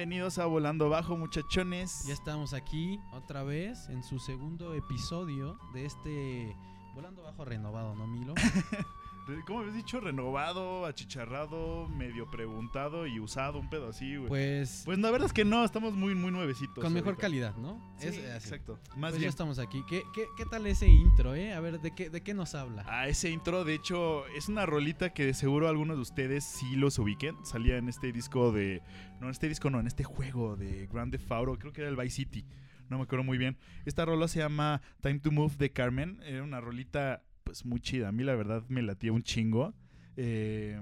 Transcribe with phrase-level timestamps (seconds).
[0.00, 2.06] Bienvenidos a Volando Bajo, muchachones.
[2.06, 6.56] Ya estamos aquí otra vez en su segundo episodio de este
[6.94, 8.32] Volando Bajo renovado, ¿no, Milo?
[9.46, 10.00] ¿Cómo habías dicho?
[10.00, 14.28] Renovado, achicharrado, medio preguntado y usado, un pedo así, güey.
[14.28, 16.82] Pues, Pues la verdad es que no, estamos muy, muy nuevecitos.
[16.82, 17.20] con mejor ahorita.
[17.20, 17.78] calidad, ¿no?
[17.98, 18.26] Sí, Es así.
[18.48, 18.78] exacto.
[18.96, 19.28] Más Pues ya bien.
[19.28, 19.84] estamos aquí.
[19.88, 21.52] ¿Qué, qué, qué tal ese intro, eh?
[21.52, 22.84] A ver, ¿de qué, de qué nos habla?
[22.88, 26.74] Ah, ese intro, de hecho, es una rolita que de seguro algunos de ustedes sí
[26.76, 27.36] los ubiquen.
[27.44, 28.82] Salía en este disco de.
[29.20, 31.90] No, en este disco no, en este juego de Grand Theft Auto, creo que era
[31.90, 32.44] el Vice City.
[32.88, 33.56] No me acuerdo muy bien.
[33.84, 36.20] Esta rola se llama Time to Move de Carmen.
[36.24, 38.08] Era una rolita, pues muy chida.
[38.08, 39.74] A mí, la verdad, me latía un chingo.
[40.16, 40.80] Eh,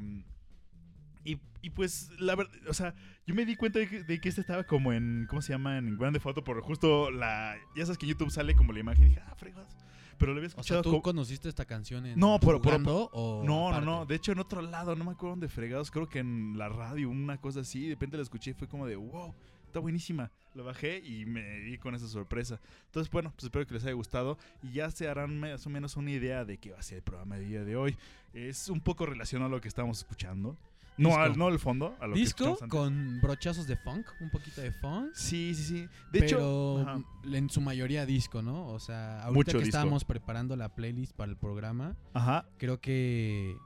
[1.24, 2.94] y, y pues, la verdad, o sea,
[3.26, 5.26] yo me di cuenta de que, de que este estaba como en.
[5.28, 5.78] ¿Cómo se llama?
[5.78, 7.56] En Grand Theft Auto, por justo la.
[7.76, 9.72] Ya sabes que en YouTube sale como la imagen y dije, ah, fregados.
[10.18, 12.74] Pero lo había O sea, escuchado ¿tú como- conociste esta canción en No, por- por-
[13.12, 14.04] o no, no, no.
[14.04, 15.90] De hecho, en otro lado, no me acuerdo dónde fregados.
[15.90, 17.84] Creo que en la radio, una cosa así.
[17.84, 19.34] De repente la escuché y fue como de, wow,
[19.68, 20.30] está buenísima.
[20.54, 22.60] Lo bajé y me di con esa sorpresa.
[22.86, 24.38] Entonces, bueno, pues espero que les haya gustado.
[24.62, 27.02] Y ya se harán más o menos una idea de qué va a ser el
[27.02, 27.96] programa de día de hoy.
[28.34, 30.56] Es un poco relacionado a lo que estamos escuchando.
[30.96, 31.22] No Disco.
[31.22, 34.72] al, no al fondo, a lo que Disco con brochazos de funk, un poquito de
[34.72, 35.10] funk.
[35.14, 35.80] Sí, sí, sí.
[36.10, 37.00] De pero hecho, ajá.
[37.32, 38.66] en su mayoría disco, ¿no?
[38.66, 39.68] O sea, ahorita Mucho que disco.
[39.68, 42.46] estábamos preparando la playlist para el programa, ajá.
[42.58, 43.56] creo que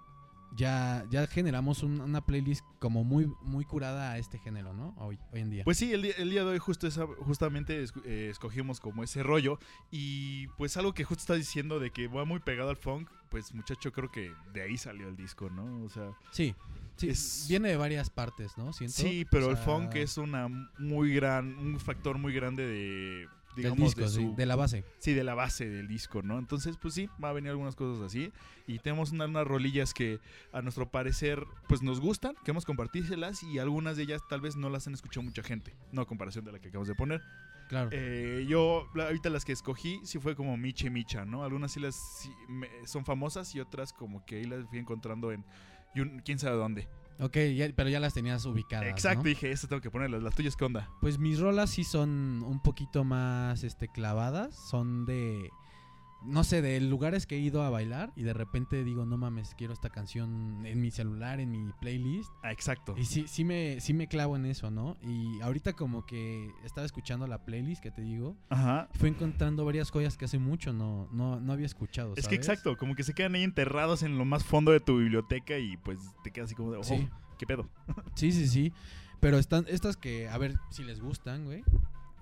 [0.56, 4.94] ya, ya generamos un- una playlist como muy, muy curada a este género, ¿no?
[4.99, 5.64] Hoy, hoy en día.
[5.64, 9.22] Pues sí, el día, el día de hoy justo esa- justamente eh, escogimos como ese
[9.22, 9.58] rollo
[9.90, 13.54] y pues algo que justo está diciendo de que va muy pegado al funk, pues
[13.54, 15.84] muchacho creo que de ahí salió el disco, ¿no?
[15.84, 16.54] O sea, sí,
[16.96, 18.72] sí, es- viene de varias partes, ¿no?
[18.72, 18.94] Siento.
[18.96, 23.64] sí, pero O el funk es una muy gran, un factor muy grande de, del
[23.64, 24.84] digamos, disco, de, sí, su- de la base.
[24.99, 26.38] sí, de la base del disco, ¿no?
[26.38, 28.32] Entonces, pues sí, va a venir algunas cosas así
[28.66, 30.20] y tenemos una- unas rolillas que
[30.52, 34.69] a nuestro parecer, pues nos gustan, queremos compartírselas y algunas de ellas tal vez no
[34.70, 37.20] las han escuchado mucha gente, no a comparación de la que acabamos de poner.
[37.69, 37.88] Claro.
[37.93, 41.43] Eh, yo, ahorita las que escogí, sí fue como Miche Micha, ¿no?
[41.44, 45.32] Algunas sí las sí me- son famosas y otras como que ahí las fui encontrando
[45.32, 45.44] en
[46.25, 46.88] quién sabe dónde.
[47.20, 48.88] Ok, ya- pero ya las tenías ubicadas.
[48.88, 49.29] Exacto, ¿no?
[49.29, 50.23] dije, estas tengo que ponerlas.
[50.23, 50.88] Las tuyas, ¿qué onda?
[51.00, 54.55] Pues mis rolas sí son un poquito más este, clavadas.
[54.55, 55.50] Son de.
[56.24, 59.54] No sé, de lugares que he ido a bailar y de repente digo, no mames,
[59.56, 62.30] quiero esta canción en mi celular, en mi playlist.
[62.42, 62.94] Ah, exacto.
[62.96, 64.96] Y sí, sí me, sí me clavo en eso, ¿no?
[65.02, 68.88] Y ahorita como que estaba escuchando la playlist que te digo, Ajá.
[68.94, 72.14] fui encontrando varias joyas que hace mucho no, no, no había escuchado.
[72.16, 74.98] Es que exacto, como que se quedan ahí enterrados en lo más fondo de tu
[74.98, 77.08] biblioteca y pues te quedas así como de, oh, Sí.
[77.38, 77.68] ¿qué pedo?
[78.14, 78.72] Sí, sí, sí.
[79.20, 81.62] Pero están estas que, a ver si les gustan, güey.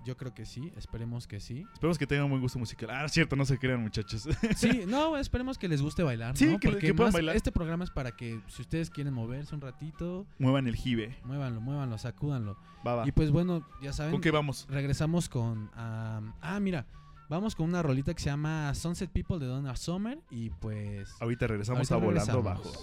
[0.05, 1.67] Yo creo que sí, esperemos que sí.
[1.75, 2.89] Esperemos que tengan un buen gusto musical.
[2.91, 4.27] Ah, cierto, no se crean, muchachos.
[4.57, 6.59] Sí, no, esperemos que les guste bailar, Sí, ¿no?
[6.59, 7.37] que- Porque que puedan más bailar.
[7.37, 11.17] este programa es para que si ustedes quieren moverse un ratito, Muevan el jibe.
[11.25, 12.57] muévanlo, muévanlo, sacúdanlo.
[12.87, 13.09] Va, va.
[13.09, 14.67] Y pues bueno, ya saben, ¿Con qué vamos?
[14.71, 15.71] regresamos con...
[15.75, 16.87] ah, mira,
[17.29, 21.11] vamos con una rolita que se llama Sunset People de Donna Summer y pues...
[21.21, 21.99] Ahorita regresamos ahorita a
[22.33, 22.75] Volando regresamos.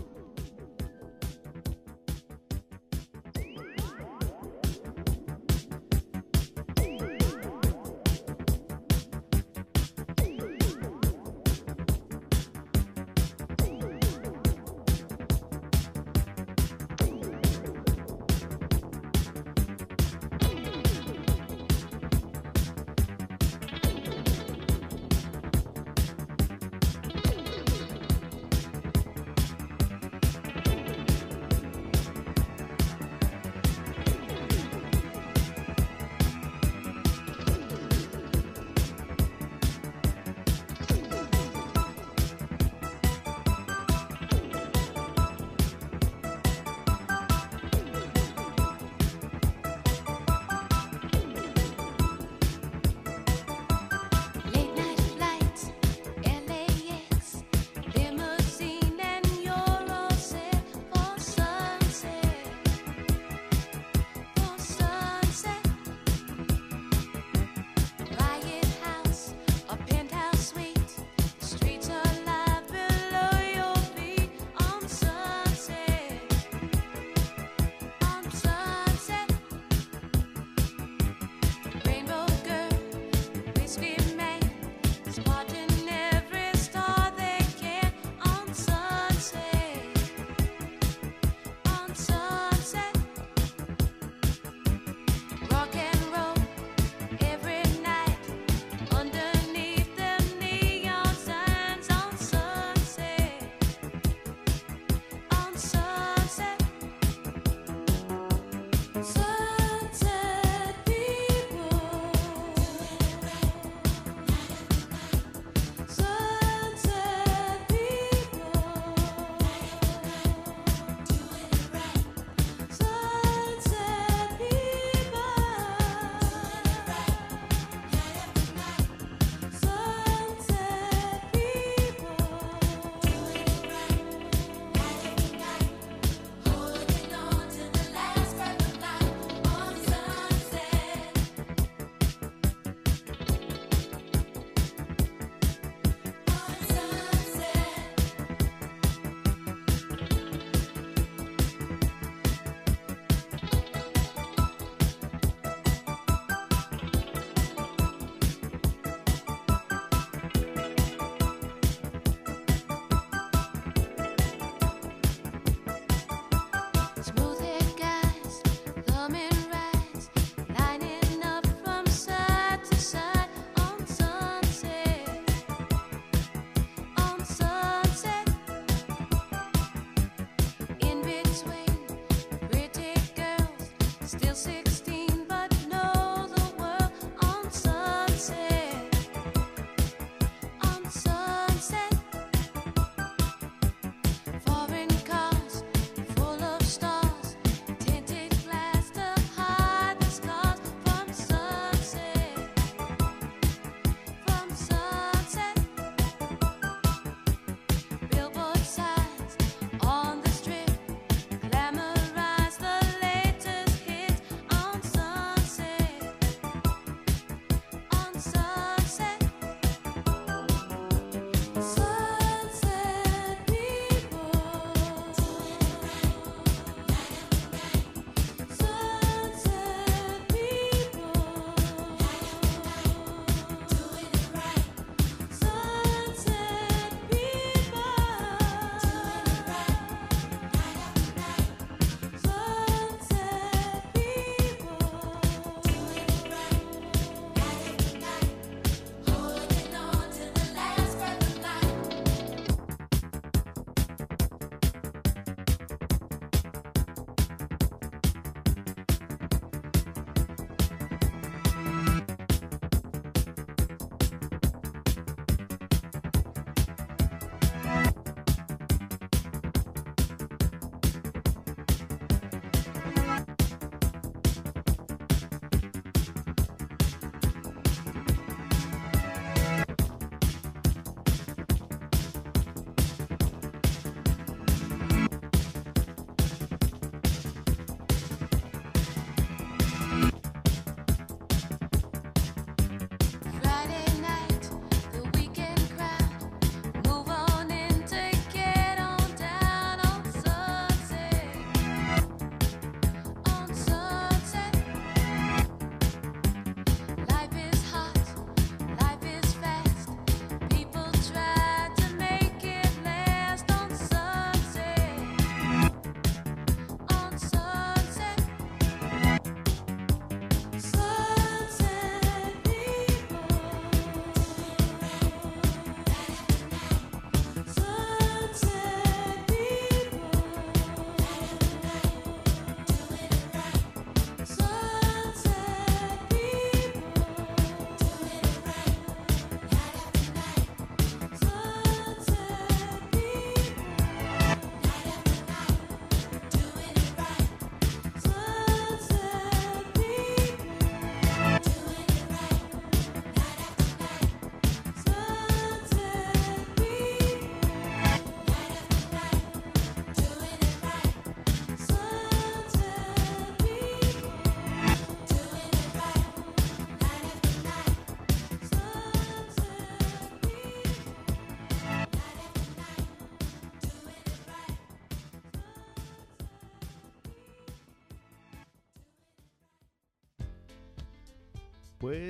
[0.00, 0.05] Bajo.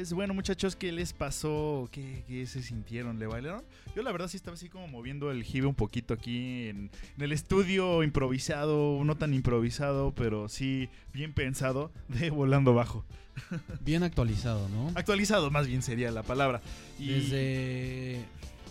[0.07, 1.89] Pues bueno, muchachos, ¿qué les pasó?
[1.91, 3.19] ¿Qué, qué se sintieron?
[3.19, 3.65] ¿Le bailaron?
[3.97, 7.25] Yo la verdad sí estaba así como moviendo el jibe un poquito aquí en, en
[7.25, 13.05] el estudio improvisado, no tan improvisado, pero sí bien pensado, de volando bajo.
[13.81, 14.93] Bien actualizado, ¿no?
[14.95, 16.61] Actualizado más bien sería la palabra.
[17.01, 18.25] Y Desde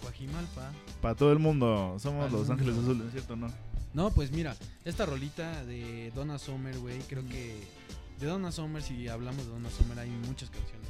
[0.03, 0.71] Guajimalpa.
[1.01, 2.53] para todo el mundo, somos los mundo.
[2.53, 3.35] Ángeles Azules, ¿cierto?
[3.35, 3.47] ¿No?
[3.93, 7.57] No, pues mira, esta rolita de Donna Summer, güey, creo que
[8.21, 10.84] de Donna Summer, si hablamos de Donna Summer, hay muchas canciones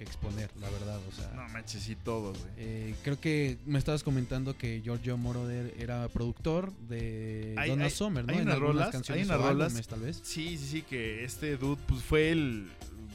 [0.00, 1.30] que, exponer, la verdad, o sea.
[1.34, 2.50] No manches, sí, todos, güey.
[2.56, 7.90] eh, creo que me estabas comentando que Giorgio Moroder era productor de Hay- Donna hay-
[7.90, 8.32] Summer, ¿no?
[8.32, 10.20] hay unas rolas- canciones hay unas rolas- álbumes, tal vez.
[10.22, 12.68] Sí, sí, sí, que este dude pues fue el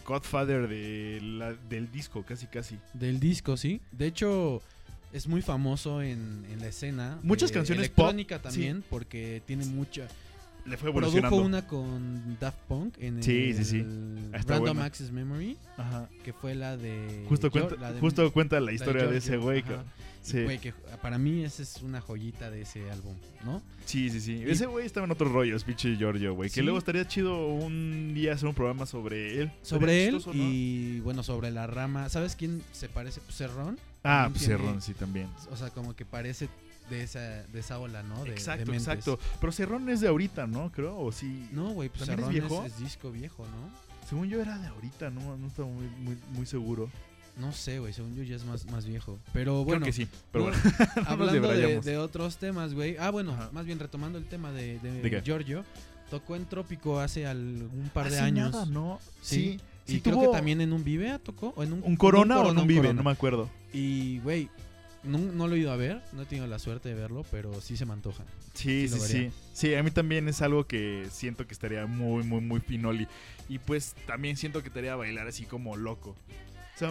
[0.05, 2.77] godfather de la- del disco, casi, casi.
[2.93, 3.81] Del disco, sí.
[3.91, 4.61] De hecho,
[5.11, 7.17] es muy famoso en, en la escena.
[7.23, 10.07] Muchas de canciones pop, electrónica también, porque tiene mucha.
[10.65, 11.37] Le fue Produjo evolucionando.
[11.45, 13.85] una con Daft Punk en Sí, el sí, sí.
[14.33, 14.85] Está Random buena.
[14.85, 16.09] Access Memory, Ajá.
[16.23, 17.23] que fue la de.
[17.29, 19.63] Justo, cuenta, la de- justo cuenta la la historia de, ese güey.
[20.23, 20.41] Sí.
[20.43, 23.61] güey, que para mí esa es una joyita de ese álbum, ¿no?
[23.85, 24.41] sí, sí, sí.
[24.43, 26.49] Y- Ese güey estaba en otros rollos, pinche Giorgio, güey.
[26.49, 26.61] Que Sí.
[26.63, 29.51] luego estaría chido un día hacer un programa sobre él.
[29.61, 30.43] Sobre él chistoso, ¿no?
[30.43, 32.09] y bueno, sobre la rama.
[32.09, 33.21] ¿Sabes quién se parece?
[33.21, 33.77] Pues Cerrón.
[34.03, 35.27] Ah, pues Cerrón, sí, también.
[35.51, 36.49] O sea, como que parece
[36.89, 38.23] de esa, de esa ola, ¿no?
[38.23, 39.19] De, exacto, de exacto.
[39.39, 40.71] Pero Cerrón es de ahorita, ¿no?
[40.71, 41.47] Creo, o sí.
[41.51, 42.65] No, güey, pues ¿También es Cerrón es, viejo?
[42.65, 43.85] es disco viejo, ¿no?
[44.07, 46.89] Según yo era de ahorita, no, no estaba muy, muy, muy seguro.
[47.37, 49.19] No sé, güey, según yo ya es más, más viejo.
[49.33, 51.09] Pero Creo bueno, que sí, pero no, bueno.
[51.09, 52.95] hablando de, de otros temas, güey.
[52.97, 53.49] Ah, bueno, Ajá.
[53.51, 55.21] más bien retomando el tema de, de, ¿De?
[55.21, 55.65] Giorgio.
[56.09, 58.51] Tocó en Trópico hace algún par de Hace años.
[58.51, 58.99] nada, ¿no?
[59.21, 59.35] Sí.
[59.35, 59.59] Sí.
[59.87, 61.53] Y sí creo tuvo que también en un Vive tocó.
[61.57, 62.81] O en un, ¿Un Corona o en Corona, un Vive?
[62.81, 62.97] Corona.
[62.97, 63.49] No me acuerdo.
[63.73, 64.49] Y, güey,
[65.05, 66.01] no, no lo he ido a ver.
[66.13, 68.23] No he tenido la suerte de verlo, pero sí se me antoja.
[68.53, 69.31] Sí, Sí sí, sí.
[69.53, 73.07] Sí, a mí también es algo que siento que estaría muy, muy, muy pinoli.
[73.47, 76.15] Y pues también siento que estaría a bailar así como loco.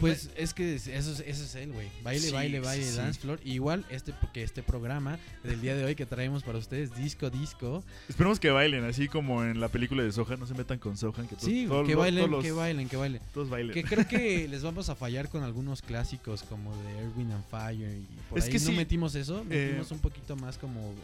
[0.00, 1.88] Pues es que es- eso es, eso es él, güey.
[2.03, 2.97] Baile, Sí, baile, baile, sí.
[2.97, 3.38] dance floor.
[3.45, 7.85] Igual este porque este programa del día de hoy que traemos para ustedes, disco, disco.
[8.09, 10.41] esperemos que bailen, así como en la película de Sohan.
[10.41, 11.29] No se metan con Sohan.
[11.29, 13.21] Que Sí, todos- que todos bailen, los- que bailen, que bailen.
[13.35, 13.75] Todos bailen.
[13.75, 17.99] Que creo que les vamos a fallar con algunos clásicos como de Erwin and Fire
[17.99, 20.95] y por Es ahí que no sí, metimos eso, eh, metimos un poquito más como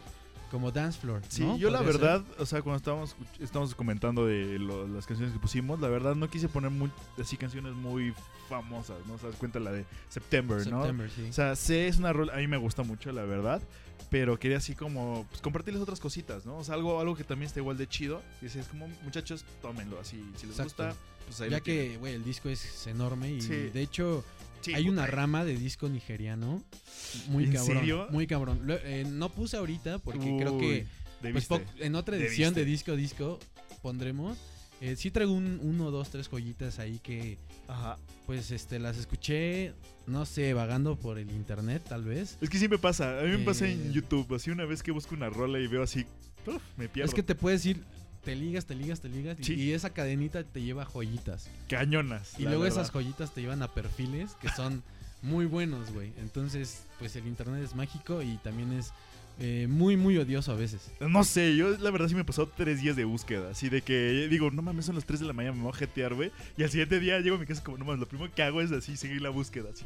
[0.51, 1.57] como dance floor, Sí, ¿no?
[1.57, 1.87] yo la ser.
[1.87, 6.15] verdad, o sea, cuando estábamos, estábamos comentando de lo- las canciones que pusimos, la verdad
[6.15, 6.91] no quise poner muy,
[7.21, 8.13] así canciones muy
[8.49, 9.15] famosas, ¿no?
[9.15, 10.81] O sea, cuenta la de September, ¿no?
[10.83, 11.27] September, sí.
[11.29, 13.63] O sea, sé, es una rol, a mí me gusta mucho, la verdad.
[14.11, 16.57] Pero quería así como pues, compartirles otras cositas, ¿no?
[16.57, 18.23] O sea, algo, algo que también está igual de chido.
[18.41, 20.17] Y decir, como muchachos, tómenlo así.
[20.37, 20.85] Si les Exacto.
[20.85, 20.95] gusta,
[21.27, 23.55] pues ahí ya que, güey, el disco es enorme y Sí.
[23.55, 24.25] de hecho
[24.61, 26.63] Sí, hay una rama de disco nigeriano
[27.29, 28.07] muy ¿En cabrón, serio?
[28.11, 28.61] muy cabrón.
[28.67, 30.87] Lo- eh, no puse ahorita porque creo que
[31.33, 31.49] pues,
[31.79, 33.39] en otra edición de disco disco
[33.83, 34.39] pondremos.
[34.83, 37.37] Eh, sí traigo un, uno, dos, tres joyitas ahí que
[37.69, 37.99] Ajá.
[38.27, 39.75] pues este las escuché,
[40.07, 42.39] no sé, vagando por el internet tal vez.
[42.41, 43.21] Es que siempre pasa.
[43.21, 44.35] A mí me pasa en Eh, YouTube.
[44.35, 46.07] Así una vez que busco una rola y veo así,
[46.47, 47.11] uf, me pierdo.
[47.11, 47.83] Es que te puedes ir,
[48.25, 49.55] te ligas, te ligas, te ligas y- Sí.
[49.55, 51.49] y esa cadenita te lleva joyitas.
[51.69, 52.35] Cañonas.
[52.39, 52.79] Y luego verdad.
[52.81, 54.83] esas joyitas te llevan a perfiles que son
[55.23, 56.13] muy buenos, güey.
[56.19, 58.93] Entonces, pues el internet es mágico y también es
[59.43, 60.91] eh, muy, muy odioso a veces.
[61.01, 63.51] No sé, yo la verdad sí me pasó tres días de búsqueda.
[63.53, 65.77] Así de que digo, no mames, son las 3 de la mañana, me voy a
[65.77, 66.31] jetear, güey.
[66.59, 68.61] Y al siguiente día llego a mi casa como, no mames, lo primero que hago
[68.61, 69.71] es así, seguir la búsqueda.
[69.73, 69.85] Así.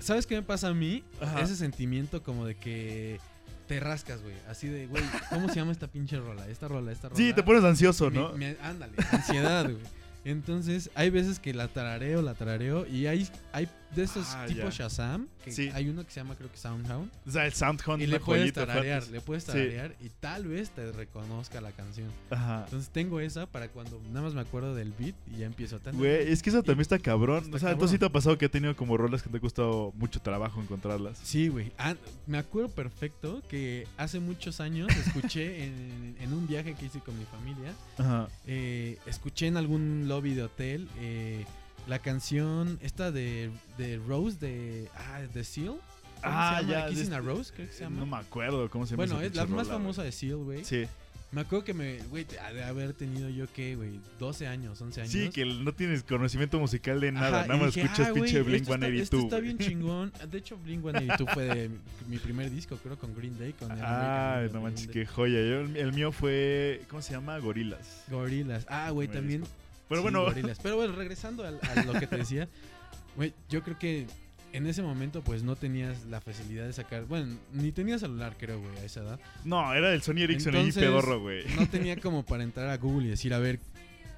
[0.00, 1.02] ¿Sabes qué me pasa a mí?
[1.20, 1.42] Ajá.
[1.42, 3.20] Ese sentimiento como de que
[3.68, 4.34] te rascas, güey.
[4.48, 6.48] Así de, güey, ¿cómo se llama esta pinche rola?
[6.48, 7.16] Esta rola, esta rola.
[7.16, 8.32] Sí, te pones ansioso, Me- ¿no?
[8.32, 9.76] me- ándale, ansiedad, güey.
[10.24, 14.68] Entonces, hay veces que la tarareo, la tarareo, y hay, hay de esos Ah, tipo
[14.68, 14.70] ya.
[14.70, 15.70] Shazam, que Sí.
[15.72, 18.52] hay uno que se llama creo que Soundhound, O sea, el Soundhound y le puedes
[18.52, 19.52] tararear, le puedes Sí.
[19.52, 22.08] tararear, y tal vez te reconozca la canción.
[22.30, 22.64] Ajá.
[22.64, 25.90] Entonces tengo esa para cuando nada más me acuerdo del beat y ya empiezo a
[25.90, 27.44] Güey, es que eso también está cabrón.
[27.44, 29.38] Está o sea, entonces sí te ha pasado que ha tenido como rolas que te
[29.38, 31.18] ha costado mucho trabajo encontrarlas.
[31.22, 31.72] Sí, güey.
[31.78, 31.94] Ah,
[32.26, 37.18] me acuerdo perfecto que hace muchos años escuché en, en un viaje que hice con
[37.18, 38.28] mi familia, Ajá.
[38.46, 41.44] eh, escuché en algún lobby de hotel eh,
[41.88, 45.66] la canción esta de, de Rose de ah, de Seal.
[45.66, 45.80] ¿Cómo
[46.22, 48.00] Ah, ya, Kissing a este- Rose, creo que se llama.
[48.00, 49.06] No me acuerdo cómo se llama.
[49.06, 50.64] bueno, es la más famosa de Seal, güey.
[50.64, 50.84] Sí.
[51.30, 55.12] Me acuerdo que me, güey, de haber tenido yo que, güey, 12 años, 11 años.
[55.12, 57.40] Sí, que no tienes conocimiento musical de nada.
[57.40, 59.02] Ajá, nada más dije, escuchas "Ah, pinche Blink esto está- 182.
[59.02, 60.12] Esto está bien chingón.
[60.30, 61.70] De hecho, Blink 182 fue de
[62.08, 63.52] mi primer disco, creo, con Green Day.
[63.52, 65.38] Con American no manches, qué joya.
[65.40, 66.80] Yo- el, mío fue.
[66.88, 67.38] ¿Cómo se llama?
[67.38, 68.04] Gorilas.
[68.10, 68.64] Gorilas.
[68.68, 69.44] Ah, güey, también.
[69.88, 70.26] Pero sí, bueno.
[70.62, 72.48] Pero bueno, regresando a, lo que te decía,
[73.16, 74.06] güey, yo creo que
[74.52, 77.04] en ese momento, pues no tenías la facilidad de sacar.
[77.04, 79.20] Bueno, ni tenía celular, creo, güey, a esa edad.
[79.44, 81.44] no, era el Sony Ericsson y Entonces, pedorro, güey.
[81.56, 83.60] No tenía como para entrar a Google y decir, a ver,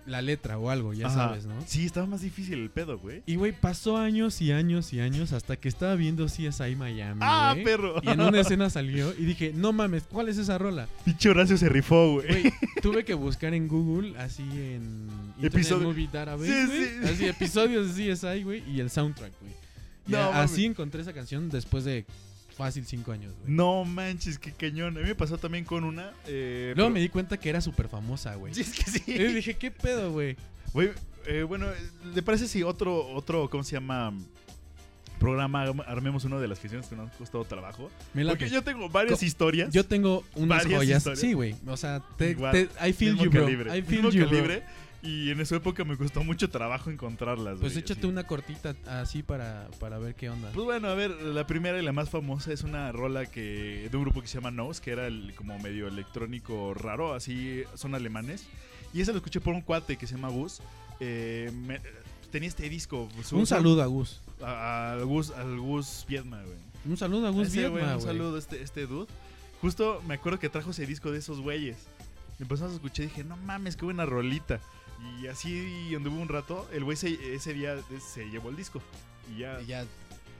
[0.06, 1.14] la letra o algo, ya Ajá.
[1.28, 1.54] sabes, ¿no?
[1.66, 3.22] Sí, estaba más difícil el pedo, güey.
[3.26, 7.50] Y, güey, pasó años y años y años hasta que estaba viendo CSI Miami, ¡Ah,
[7.52, 7.64] güey.
[7.64, 8.00] perro!
[8.02, 10.88] Y en una escena salió y dije, no mames, ¿cuál es esa rola?
[11.04, 12.26] Pinche Horacio se rifó, güey.
[12.28, 17.12] Güey, tuve que buscar en Google, así en Internet Episodio- Movie Database, Sí, güey, sí.
[17.14, 19.52] Así, episodios de CSI, güey, y el soundtrack, güey.
[20.08, 22.04] Y No, así encontré esa canción después de
[22.60, 23.52] fácil cinco años, güey.
[23.52, 24.96] No manches, qué cañón.
[24.96, 26.12] A mí me pasó también con una.
[26.26, 28.54] Eh, Luego pero- me di cuenta que era súper famosa, güey.
[28.54, 29.02] Sí, es que sí.
[29.06, 30.36] Y dije, ¿qué pedo, güey?
[30.72, 30.90] Güey,
[31.26, 31.66] eh, bueno,
[32.14, 34.12] ¿le parece si otro, otro, ¿cómo se llama?
[35.18, 37.90] Programa, armemos uno de las canciones que nos ha costado trabajo.
[38.14, 39.70] Porque yo tengo varias Co- historias.
[39.70, 40.96] Yo tengo unas Varias joyas.
[40.98, 41.20] historias.
[41.20, 41.54] Sí, güey.
[41.66, 43.42] O sea, te, Igual, te- I feel you, bro.
[43.44, 43.76] calibre.
[43.78, 44.54] I feel you, bro.
[45.02, 47.58] Y en esa época me costó mucho trabajo encontrarlas.
[47.58, 48.08] Pues güey, échate así.
[48.08, 50.50] una cortita así para, para ver qué onda.
[50.52, 53.96] Pues bueno, a ver, la primera y la más famosa es una rola que de
[53.96, 57.94] un grupo que se llama Nose, que era el, como medio electrónico raro, así son
[57.94, 58.46] alemanes.
[58.92, 60.60] Y esa lo escuché por un cuate que se llama Gus.
[61.00, 61.80] Eh, me-
[62.30, 63.08] tenía este disco.
[63.24, 64.20] su- Un saludo a Gus.
[64.42, 66.58] a- al Gus, al Gus Viedma, güey.
[66.84, 68.02] Un saludo a Gus Ese güey, Un güey.
[68.02, 69.06] saludo a este, este dude.
[69.62, 71.76] Justo me acuerdo que trajo ese disco de esos güeyes.
[72.38, 74.60] Empezamos a escuchar y dije, no mames, qué buena rolita.
[75.20, 76.68] Y así anduvo un rato.
[76.72, 78.80] El güey se- ese día se llevó el disco.
[79.34, 79.60] Y ya.
[79.60, 79.86] Y ya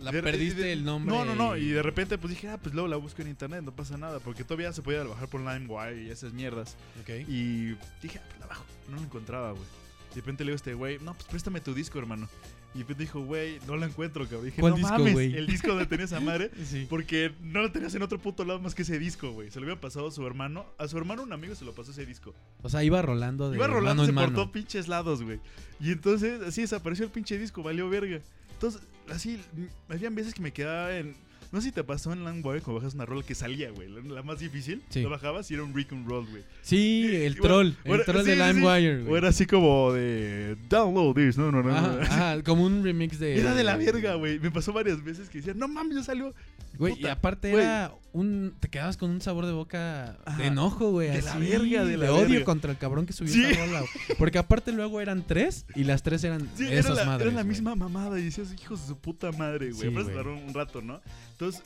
[0.00, 1.14] la de- perdiste de- el nombre.
[1.14, 1.56] No, no, no.
[1.56, 4.18] Y de repente pues dije, ah, pues luego la busco en internet, no pasa nada.
[4.20, 6.76] Porque todavía se podía bajar por LimeWire y esas mierdas.
[7.02, 7.10] Ok.
[7.28, 8.64] Y dije, ah, pues la bajo.
[8.88, 9.64] No la encontraba, güey.
[10.10, 12.28] De repente le digo a este güey, no, pues préstame tu disco, hermano.
[12.72, 14.42] Y de repente dijo, güey, no la encuentro, cabrón.
[14.42, 15.34] Y dije, ¿Cuál no disco, mames, güey?
[15.34, 16.50] el disco donde tenía esa madre.
[16.64, 16.86] Sí.
[16.88, 19.50] Porque no lo tenías en otro puto lado más que ese disco, güey.
[19.50, 20.64] Se lo había pasado a su hermano.
[20.78, 22.32] A su hermano, un amigo, se lo pasó ese disco.
[22.62, 24.52] O sea, iba rolando de Iba rolando mano se en mano.
[24.52, 25.40] pinches lados, güey.
[25.80, 28.20] Y entonces, así desapareció el pinche disco, valió verga.
[28.52, 29.40] Entonces, así,
[29.88, 31.16] habían veces que me quedaba en.
[31.52, 33.88] No sé si te pasó en Langboy cuando bajas una rola que salía, güey.
[33.88, 34.82] La, la más difícil.
[34.88, 35.02] Sí.
[35.02, 36.44] Lo bajabas y era un Rick and Roll, güey.
[36.62, 37.72] Sí, el troll.
[37.84, 38.42] bueno, el troll sí, de sí.
[38.52, 39.18] LimeWire, O güey.
[39.18, 40.56] era así como de.
[40.68, 41.70] Download this, no, no, no.
[41.76, 42.02] Ajá, no.
[42.02, 43.36] ajá, como un remix de.
[43.40, 44.38] Era de la verga, güey.
[44.38, 46.32] Me pasó varias veces que decía, no mames, ya salió.
[46.80, 47.62] Güey, y aparte güey.
[47.62, 48.54] era un.
[48.58, 50.38] Te quedabas con un sabor de boca Ajá.
[50.38, 51.10] de enojo, güey.
[51.10, 52.44] De la verga, de la odio verga.
[52.44, 53.44] contra el cabrón que subió Sí.
[53.44, 53.84] esa güey.
[54.18, 57.26] Porque aparte luego eran tres y las tres eran Sí, era esas la, madres.
[57.28, 57.48] era la güey.
[57.50, 59.88] misma mamada y decías, hijos de su puta madre, güey.
[59.88, 60.26] Sí, güey.
[60.26, 61.00] un rato, ¿no?
[61.32, 61.62] Entonces,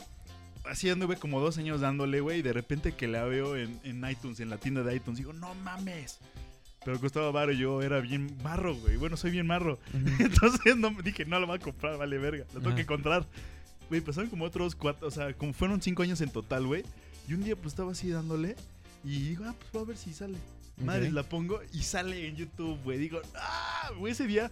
[0.65, 4.05] así anduve como dos años dándole, güey, y de repente que la veo en, en
[4.11, 6.19] iTunes, en la tienda de iTunes, digo, no mames.
[6.85, 8.97] Pero costaba barro y yo era bien marro, güey.
[8.97, 9.79] Bueno, soy bien marro.
[10.19, 12.45] Entonces no, dije, no lo voy a comprar, vale verga.
[12.53, 12.77] Lo tengo Ajá.
[12.77, 13.27] que encontrar.
[13.89, 16.85] Güey, pasaron como otros cuatro, o sea, como fueron cinco años en total, güey.
[17.29, 18.57] Y un día pues estaba así dándole
[19.05, 20.39] y digo, ah, pues voy a ver si sale.
[20.83, 22.99] Madre, la pongo y sale en YouTube, güey.
[22.99, 24.51] Digo, ah, güey, ese día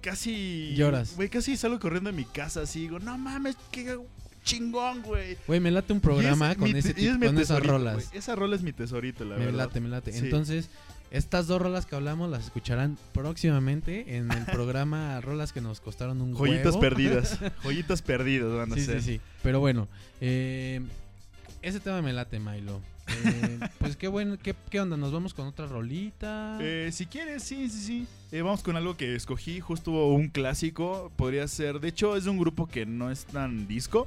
[0.00, 0.74] casi.
[0.76, 1.16] Lloras.
[1.16, 2.82] Güey, casi salgo corriendo a mi casa así.
[2.82, 3.98] Digo, no mames, qué
[4.44, 5.36] chingón, güey.
[5.46, 8.10] Güey, me late un programa es con ese es tipo, con esas rolas.
[8.12, 9.66] Esa rola es mi tesorito, la me verdad.
[9.66, 10.12] late, me late.
[10.12, 10.18] Sí.
[10.18, 10.68] Entonces,
[11.10, 16.20] estas dos rolas que hablamos las escucharán próximamente en el programa Rolas que nos costaron
[16.20, 16.80] un Joyitas huevo.
[16.80, 17.38] perdidas.
[17.62, 19.02] Joyitas perdidas van a Sí, ser.
[19.02, 19.20] sí, sí.
[19.42, 19.88] Pero bueno,
[20.20, 20.80] eh,
[21.62, 22.80] ese tema me late, Milo.
[23.24, 24.96] Eh, pues qué bueno, ¿qué, qué onda?
[24.96, 26.58] ¿Nos vamos con otra rolita?
[26.60, 28.06] Eh, si quieres, sí, sí, sí.
[28.30, 31.10] Eh, vamos con algo que escogí, justo un clásico.
[31.16, 34.06] Podría ser, de hecho, es de un grupo que no es tan disco,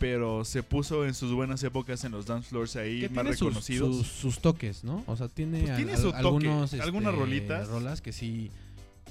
[0.00, 3.36] pero se puso en sus buenas épocas en los dance floors ahí que más tiene
[3.36, 3.96] sus, reconocidos.
[3.98, 5.04] sus, sus toques, ¿no?
[5.06, 7.68] O sea, tiene, Pues tiene al- su toque, algunos, algunas este, rolitas.
[7.68, 8.50] rolas que sí,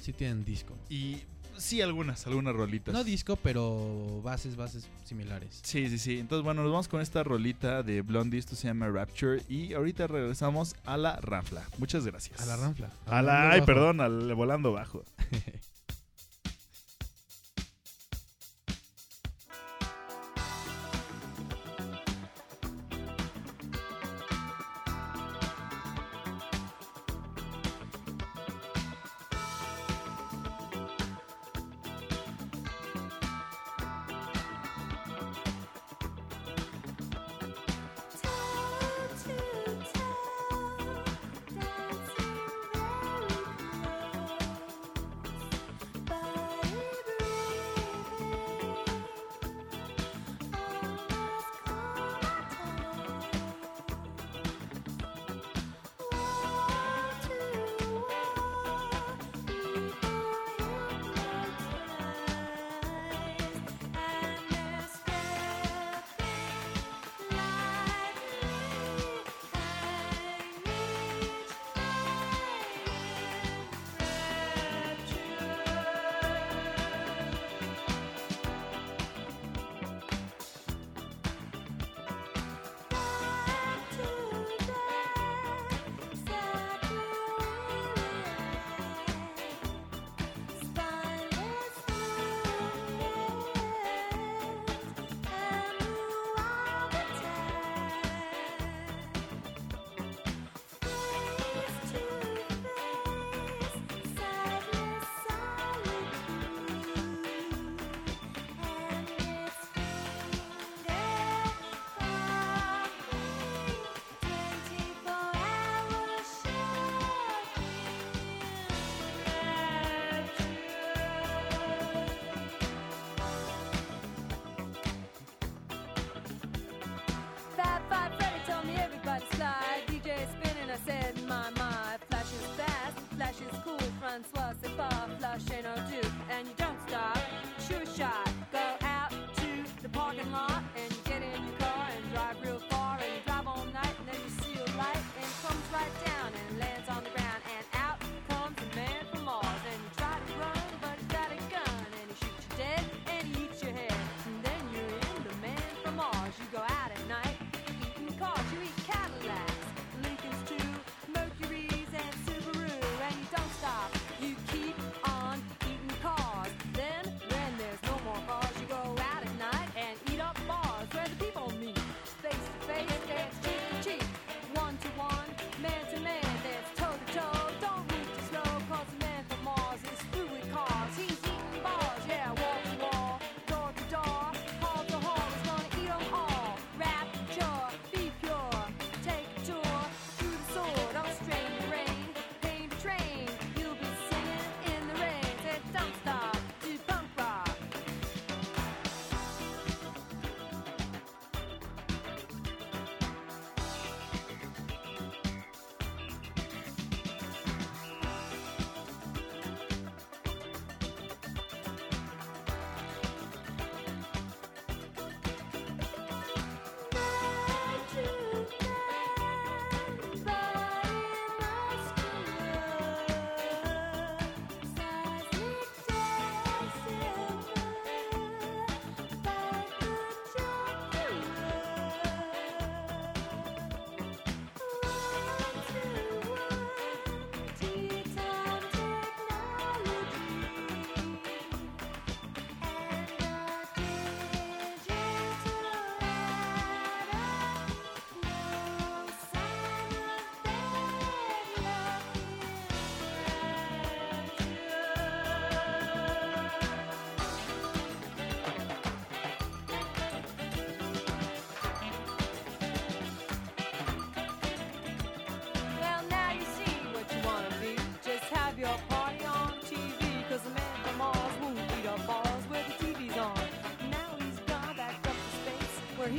[0.02, 0.76] sí tienen disco.
[0.90, 1.18] Y
[1.56, 2.92] sí, algunas, algunas rolitas.
[2.92, 5.60] No disco, pero bases, bases similares.
[5.62, 6.18] Sí, sí, sí.
[6.18, 8.38] Entonces, bueno, nos vamos con esta rolita de Blondie.
[8.38, 9.42] Esto se llama Rapture.
[9.48, 11.62] Y ahorita regresamos a la ranfla.
[11.78, 12.40] Muchas gracias.
[12.40, 12.90] A la ranfla.
[13.06, 13.66] A la, ay, bajo.
[13.66, 15.04] perdón, al volando bajo.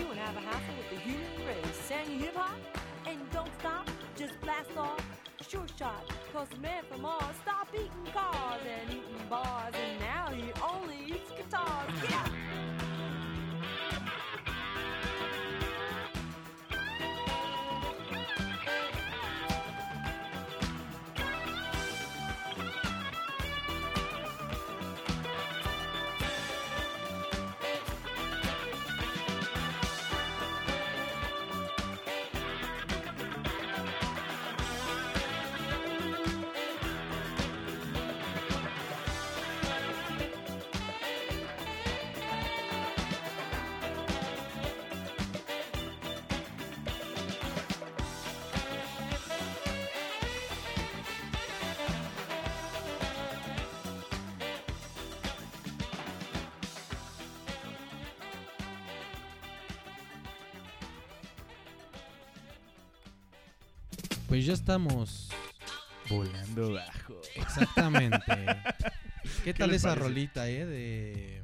[0.02, 0.71] he won't have a hassle
[64.32, 65.30] Pues ya estamos.
[66.10, 67.20] Volando bajo.
[67.36, 68.18] Exactamente.
[69.44, 70.04] ¿Qué tal esa parece?
[70.08, 70.66] rolita, eh?
[70.66, 71.42] De,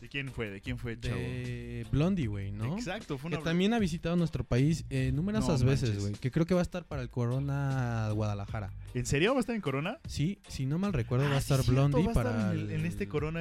[0.00, 0.50] ¿De quién fue?
[0.50, 1.14] ¿De quién fue, chavo?
[1.14, 2.76] de Blondie, güey, ¿no?
[2.76, 3.44] Exacto, fue Que una...
[3.44, 6.14] también ha visitado nuestro país eh, numerosas No veces, güey.
[6.14, 8.72] Que creo que va a estar para el Corona Guadalajara.
[8.94, 9.98] ¿En serio va a estar en Corona?
[10.08, 12.58] Sí, si no mal recuerdo, va a Ah, estar Blondie va a estar para en,
[12.58, 13.40] el- en este Corona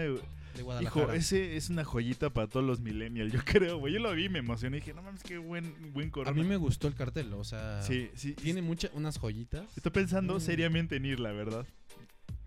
[0.56, 1.04] de, Guadalajara.
[1.06, 3.94] Hijo, ese es una joyita para todos los millennials, yo creo, güey.
[3.94, 4.78] Yo lo vi, me emocioné.
[4.78, 6.42] Dije, no mames, qué buen, buen A corona.
[6.42, 8.34] mí me gustó el cartel, o sea, Sí, sí.
[8.34, 9.66] tiene muchas unas joyitas.
[9.76, 10.40] Estoy pensando Mm.
[10.42, 11.66] seriamente en ir, la verdad.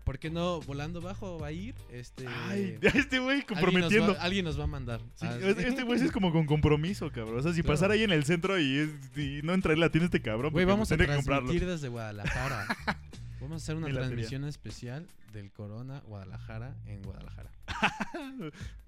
[0.03, 1.75] ¿Por qué no volando bajo va a ir?
[1.91, 4.13] Este Ay, este güey alguien nos comprometiendo.
[4.15, 5.01] va- Alguien nos va, a mandar.
[5.13, 7.37] Sí, Ah, este güey es como con compromiso, cabrón.
[7.37, 7.75] O sea, si Claro.
[7.75, 10.65] pasar ahí en el centro y, es- y no entrar la tiene este cabrón, Güey,
[10.65, 11.49] vamos a tendría que comprarlo.
[11.49, 12.65] transmitir desde Guadalajara.
[13.39, 17.49] Vamos a hacer una transmisión especial del Corona Guadalajara en Guadalajara.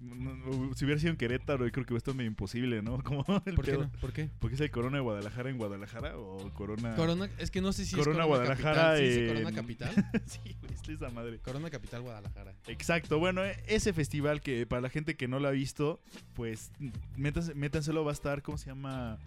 [0.00, 2.98] No, no, si hubiera sido en Querétaro, yo creo que esto es medio imposible, ¿no?
[3.04, 3.90] Como el ¿Por qué no?
[4.00, 4.30] ¿Por qué?
[4.38, 6.94] ¿Por qué es el Corona de Guadalajara en Guadalajara o Corona...
[6.96, 8.98] Corona, es que no sé si Corona es Corona Guadalajara Capital.
[8.98, 9.94] ¿Sí dice en- Corona Capital?
[10.26, 11.38] sí, güey, es esa madre.
[11.38, 12.54] Corona Capital Guadalajara.
[12.66, 16.00] Exacto, bueno, e- ese festival que para la gente que no lo ha visto,
[16.34, 16.72] pues
[17.16, 19.18] métanse, métanselo, va a estar, ¿cómo se llama?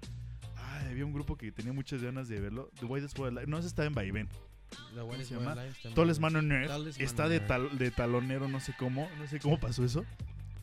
[0.58, 2.72] Ay, había un grupo que tenía muchas ganas de verlo.
[2.80, 3.48] The Whitest Wildlife.
[3.48, 4.28] No, ese está en Vaivén.
[4.94, 5.54] La ¿Cómo Wireless se llama?
[5.56, 9.10] Wildlife está de, tal, de talonero, no sé cómo.
[9.18, 10.06] No sé cómo pasó eso.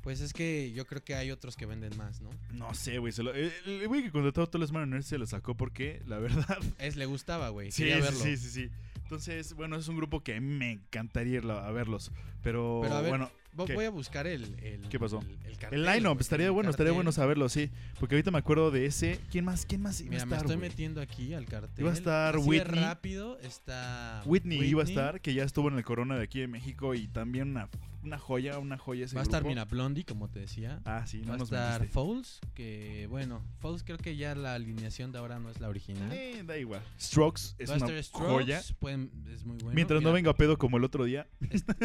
[0.03, 2.31] Pues es que yo creo que hay otros que venden más, ¿no?
[2.53, 3.13] No sé, güey.
[3.19, 6.19] lo- El güey que contrató a Tallest Man on Earth se lo sacó porque, la
[6.19, 6.59] verdad.
[6.79, 7.71] Es, le gustaba, güey.
[7.71, 8.71] Sí, sí, sí, sí, sí.
[9.03, 12.11] Entonces, bueno, es un grupo que me encantaría ir a verlos.
[12.43, 13.31] Pero, bueno,
[13.67, 13.75] ¿Qué?
[13.75, 15.21] Voy a buscar el, el ¿Qué pasó?
[15.21, 17.71] El, el cartel, el line-up estaría bueno, estaría bueno saberlo, sí.
[18.01, 19.21] Porque ahorita me acuerdo de ese.
[19.31, 19.67] ¿Quién más?
[19.67, 20.47] ¿Quién más iba Mira, a me estar?
[20.47, 20.69] estoy güey?
[20.71, 21.79] metiendo aquí al cartel.
[21.79, 22.81] Iba a estar Así Whitney.
[22.83, 26.49] rápido está Whitney, iba a estar, que ya estuvo en el Corona de aquí de
[26.49, 27.69] México y también una,
[28.03, 30.81] una joya, una joya ese Va a estar, mira, Blondie, como te decía.
[30.85, 31.87] Ah, sí, Va no a nos estar.
[31.87, 36.13] Falls, que bueno, Falls creo que ya la alineación de ahora no es la original.
[36.13, 36.83] Eh, da igual.
[37.01, 38.63] Strokes es Va a una Strokes, joya.
[38.81, 39.75] pueden- es muy bueno.
[39.75, 41.27] Mientras no Mira, venga pedo como el otro día.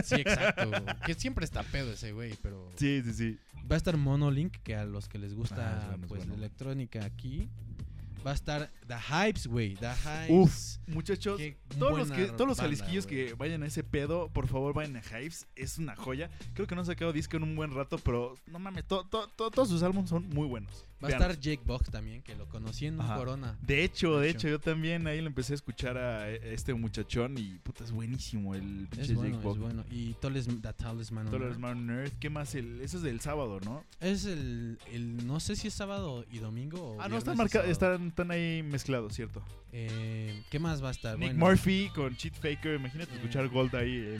[0.03, 0.71] Sí, exacto.
[1.05, 2.69] que siempre está pedo ese güey, pero...
[2.77, 3.37] Sí, sí, sí.
[3.69, 6.19] Va a estar Monolink, que a los que les Ah, gusta es bueno, es pues
[6.21, 6.31] bueno.
[6.33, 7.49] la electrónica aquí.
[8.27, 9.75] Va a estar The Hypes, güey.
[9.75, 10.29] The Hypes.
[10.31, 14.47] Uf, muchachos, Qué todos los, que, todos los jalisquillos que vayan a ese pedo, por
[14.49, 16.29] favor vayan a Hives, es una joya.
[16.53, 19.29] Creo que no han sacado disco en un buen rato, pero no mames, to- to-
[19.29, 20.83] to- todos sus álbumes son muy buenos.
[21.03, 23.15] Va a estar Jake Box también, que lo conocí en Ajá.
[23.17, 23.55] Corona.
[23.61, 27.37] De hecho, de hecho, yo también ahí lo empecé a escuchar a e- este muchachón
[27.37, 29.85] y puta, es buenísimo el pinche Es bueno, Jake es bueno.
[29.91, 31.27] Y Tallest, The Tallest Man
[31.63, 32.13] on Earth.
[32.19, 32.55] ¿qué más?
[32.55, 33.83] El, eso es del sábado, ¿no?
[33.99, 37.01] Es el, el- No sé si es sábado y domingo o.
[37.01, 37.71] Ah, no, están, y marca- sábado.
[37.71, 39.43] están, están ahí mezclados, ¿cierto?
[39.73, 41.19] Eh, ¿Qué más va a estar?
[41.19, 43.15] Nick Bueno, Murphy con Cheat Faker, imagínate Eh.
[43.17, 43.97] escuchar Gold ahí.
[43.97, 44.19] eh.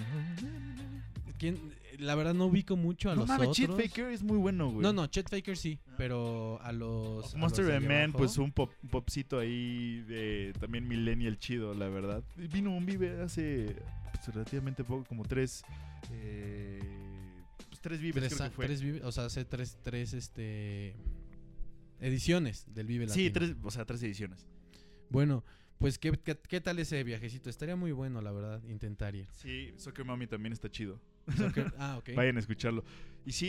[1.40, 1.58] ¿quién?
[1.98, 3.58] La verdad no ubico mucho a No los mames, otros.
[3.58, 4.82] Cheat Faker es muy bueno, güey.
[4.82, 7.34] No, no, Chet Faker sí, pero a los.
[7.34, 11.88] a Monster los Man, abajo, pues un, pop, popcito ahí de también millennial chido, la
[11.90, 12.24] verdad.
[12.36, 13.76] Vino un Vive hace
[14.14, 15.64] pues, relativamente poco, como tres.
[16.12, 16.80] Eh,
[17.70, 18.66] pues, tres Vives, Tres, creo que fue.
[18.68, 20.96] tres Vive- o sea, hace tres, tres este,
[22.00, 23.34] ediciones del Vive sí, Latino.
[23.34, 24.46] tres, o sea, tres ediciones.
[25.10, 25.44] Bueno,
[25.80, 27.50] pues ¿qué, qué, qué tal ese viajecito?
[27.50, 29.28] Estaría muy bueno, la verdad, intentar ir.
[29.32, 31.00] Sí, Soccer Mommy también está chido.
[31.78, 32.10] Ah, ok.
[32.16, 32.84] Vayan a escucharlo.
[33.26, 33.48] Y sí,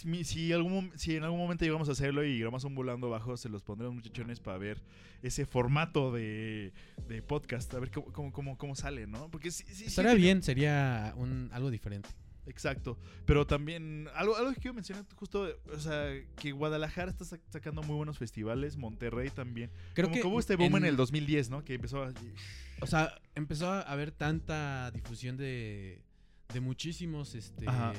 [0.00, 3.36] y si, algún, si en algún momento llegamos a hacerlo y grabamos un volando bajo,
[3.36, 4.80] se los pondremos muchachones para ver
[5.22, 6.72] ese formato de,
[7.08, 9.28] de podcast, a ver cómo, cómo, cómo, cómo sale, ¿no?
[9.28, 12.10] Porque sí, sí, sí Estaría tiene- bien, sería un, algo diferente.
[12.46, 12.96] Exacto.
[13.24, 17.82] Pero también, algo, algo que quiero mencionar justo, o sea, que Guadalajara está sac- sacando
[17.82, 19.70] muy buenos festivales, Monterrey también.
[19.94, 21.64] Creo como que que hubo este boom en, en- el 2010, ¿no?
[21.64, 22.12] Que empezó a...
[22.80, 26.02] O sea, empezó a haber tanta difusión de,
[26.52, 27.92] de muchísimos este, Ajá.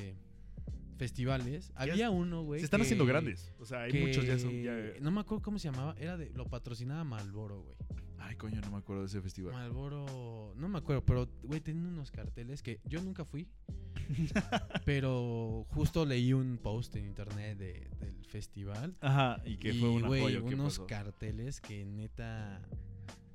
[0.98, 1.72] festivales.
[1.76, 2.60] Había uno, güey.
[2.60, 3.52] Se están que- haciendo grandes.
[3.60, 4.62] O sea, hay que- muchos ya son.
[4.62, 5.96] ya- No me acuerdo cómo se llamaba.
[5.98, 6.30] Era de.
[6.32, 7.76] Lo patrocinaba Malboro, güey.
[8.20, 9.54] Ay, coño, no me acuerdo de ese festival.
[9.54, 10.54] Malboro.
[10.56, 13.48] No me acuerdo, pero, güey, tenían unos carteles que yo nunca fui.
[14.86, 18.96] pero justo leí un post en internet de- del festival.
[19.02, 20.38] Ajá, y que y, fue una güey, joya.
[20.40, 20.88] ¿qué unos pasó?
[20.88, 22.62] carteles que neta.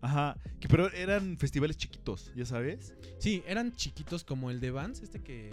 [0.00, 2.94] Ajá, que, pero eran festivales chiquitos, ¿ya sabes?
[3.18, 5.50] Sí, eran chiquitos como el de Vans, este que.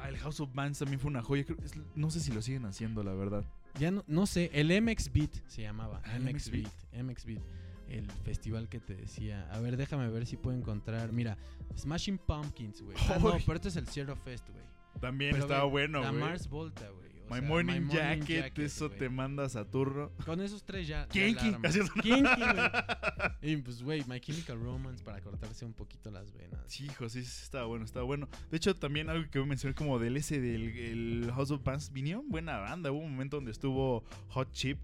[0.00, 1.44] Ah, el House of Bands también fue una joya.
[1.44, 3.44] creo- es- no sé si lo siguen haciendo, la verdad.
[3.78, 6.00] Ya no, no sé, el MX Beat se llamaba.
[6.04, 7.02] Ah, MX MX Beat.
[7.04, 7.42] MX Beat.
[7.88, 9.48] El festival que te decía.
[9.50, 11.10] A ver, déjame ver si puedo encontrar.
[11.12, 11.38] Mira,
[11.76, 12.96] Smashing Pumpkins, güey.
[13.08, 14.64] Ah, no, pero este es el Zero Fest, güey.
[15.00, 16.20] También Pero estaba bueno, La güey.
[16.20, 17.08] Mars Volta, güey.
[17.28, 18.98] O My, sea, morning jacket, eso güey.
[18.98, 20.10] te mandas a turno.
[20.24, 21.06] Con esos tres ya.
[21.08, 21.54] Kinky.
[22.02, 22.68] Kinky, güey.
[23.42, 26.60] Y pues, güey, My Chemical Romance para cortarse un poquito las venas.
[26.66, 28.28] Sí, hijo, sí, sí, estaba bueno, estaba bueno.
[28.50, 31.62] De hecho, también algo que voy a mencionar como del ese del el House of
[31.62, 32.90] Bands, vinieron buena banda.
[32.90, 34.78] Hubo un momento donde estuvo Hot Chip,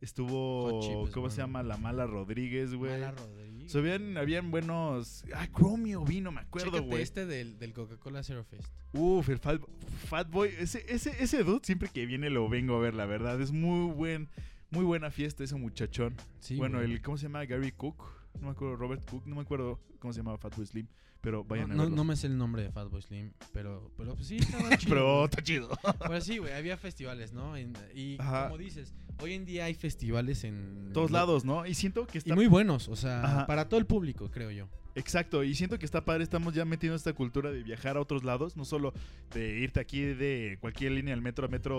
[0.00, 1.62] estuvo, Chip ¿cómo se llama?
[1.62, 2.92] La Mala Rodríguez, güey.
[2.92, 3.70] Mala Rodríguez.
[3.70, 5.24] So, habían, habían buenos...
[5.34, 7.02] Ah, Chromio vino, me acuerdo, güey.
[7.02, 8.68] este del, del Coca-Cola Zero Fest.
[8.92, 9.60] Uf, el Fat,
[10.08, 13.40] Fatboy, ese, ese, ese dude siempre que viene lo vengo a ver, la verdad.
[13.40, 14.28] Es muy buen,
[14.70, 16.16] muy buena fiesta ese muchachón.
[16.40, 17.44] Sí, bueno, el, ¿cómo se llama?
[17.44, 18.19] Gary Cook.
[18.38, 20.86] No me acuerdo, Robert Cook, no me acuerdo cómo se llamaba Fatboy Slim.
[21.20, 21.96] Pero vayan no, a no, verlo.
[21.96, 24.88] no me sé el nombre de Fatboy Slim, pero, pero pues sí, estaba chido.
[24.88, 25.68] Pero está chido.
[26.00, 27.56] Pero sí, güey, había festivales, ¿no?
[27.58, 28.44] En- y Ajá.
[28.44, 30.92] como dices, hoy en día hay festivales en...
[30.94, 31.66] Todos lados, ¿no?
[31.66, 32.34] Y siento que Y está...
[32.34, 33.46] muy buenos, o sea, Ajá.
[33.46, 34.66] para todo el público, creo yo.
[34.94, 38.24] Exacto, y siento que está padre, estamos ya metiendo esta cultura de viajar a otros
[38.24, 38.92] lados, no solo
[39.34, 41.78] de irte aquí de cualquier línea del metro a metro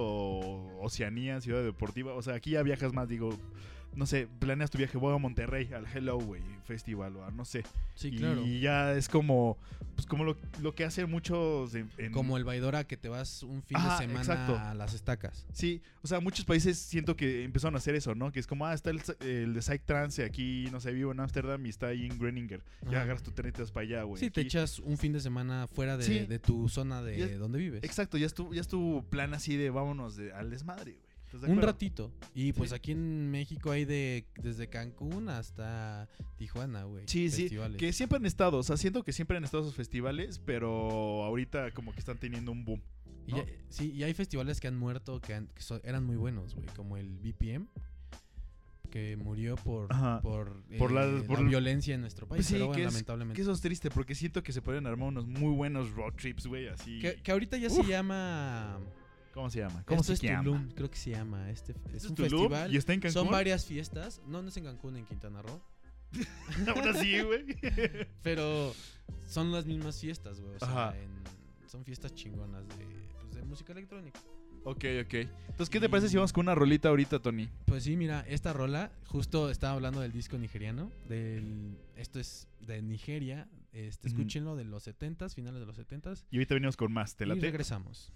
[0.79, 3.37] Oceanía, Ciudad Deportiva, o sea, aquí ya viajas más, digo,
[3.95, 7.43] no sé, planeas tu viaje, voy a Monterrey, al Hello, güey, Festival, o a no
[7.45, 7.63] sé.
[7.95, 8.45] Sí, y claro.
[8.45, 9.57] ya es como,
[9.95, 11.89] pues como lo, lo que hacen muchos en...
[11.97, 14.57] en- Como el Baidora que te vas un fin Ajá, de semana exacto.
[14.57, 15.45] a las estacas.
[15.53, 18.31] Sí, o sea, muchos países siento que empezaron a hacer eso, ¿no?
[18.31, 21.65] Que es como, ah, está el, el de Psytrance aquí, no sé, vivo en Ámsterdam
[21.65, 22.61] y está ahí en Groningen.
[22.83, 23.01] Ya Ajá.
[23.01, 24.19] agarras tu tren y para allá, güey.
[24.19, 26.19] Sí, te echas un fin de semana fuera de, Sí.
[26.25, 27.83] de tu zona de Y donde vives.
[27.83, 31.10] Exacto, ya es tu, ya es tu plan así de vámonos de- al desmadre, güey.
[31.33, 32.11] ¿Estás de Un ratito.
[32.35, 32.75] Y pues Sí.
[32.75, 37.05] aquí en México hay de desde Cancún hasta Tijuana, güey.
[37.07, 40.39] Sí, sí, que siempre han estado, o sea, siento que siempre han estado esos festivales,
[40.45, 42.81] pero ahorita como que están teniendo un boom.
[43.27, 43.37] Y ¿no?
[43.37, 46.53] ya- sí, y hay festivales que han muerto que, han- que so- eran muy buenos,
[46.55, 46.67] güey.
[46.75, 47.67] Como el BPM,
[48.89, 50.19] que murió por, Ajá.
[50.21, 52.39] por, Por la- eh, por la violencia en nuestro país.
[52.39, 53.35] Pues sí, pero bueno, que es- lamentablemente.
[53.37, 56.45] Que eso es triste, porque siento que se pueden armar unos muy buenos road trips,
[56.47, 56.99] güey, así.
[56.99, 57.73] Que, que ahorita ya Uf.
[57.73, 58.79] se llama.
[59.33, 59.83] ¿Cómo se llama?
[59.85, 60.43] ¿Cómo Esto se es llama?
[60.43, 61.49] Tulum, creo que se llama.
[61.49, 62.49] Este, es ¿Esto un es Tulum?
[62.49, 62.73] festival.
[62.73, 63.13] ¿Y está en Cancún?
[63.13, 64.21] Son varias fiestas.
[64.27, 65.61] No, no es en Cancún, en Quintana Roo.
[66.75, 67.45] Aún así, güey.
[68.23, 68.73] Pero
[69.27, 70.55] son las mismas fiestas, güey.
[70.55, 70.97] O sea, Ajá.
[70.97, 71.21] en-
[71.69, 72.85] son fiestas chingonas de,
[73.21, 74.19] pues, de música electrónica.
[74.65, 75.13] ok, ok.
[75.13, 77.47] Entonces, ¿qué te parece si vamos con una rolita ahorita, Tony?
[77.65, 80.91] Pues sí, mira, esta rola, justo estaba hablando del disco nigeriano.
[81.07, 83.47] Del, esto es de Nigeria.
[83.71, 84.17] Este, Ujú.
[84.17, 86.25] escúchenlo de los 70s, finales de los 70s.
[86.29, 87.39] Y ahorita venimos con más, ¿te Y late?
[87.39, 88.11] regresamos.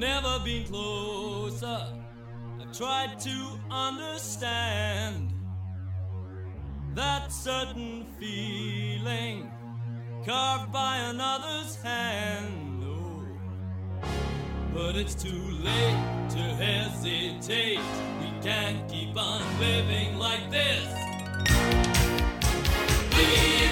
[0.00, 1.86] never been closer.
[2.58, 5.34] I've tried to understand
[6.94, 9.50] that certain feeling
[10.24, 12.82] carved by another's hand.
[12.82, 13.26] Oh,
[14.72, 17.80] but it's too late to hesitate.
[18.20, 20.86] We can't keep on living like this.
[23.10, 23.69] Please.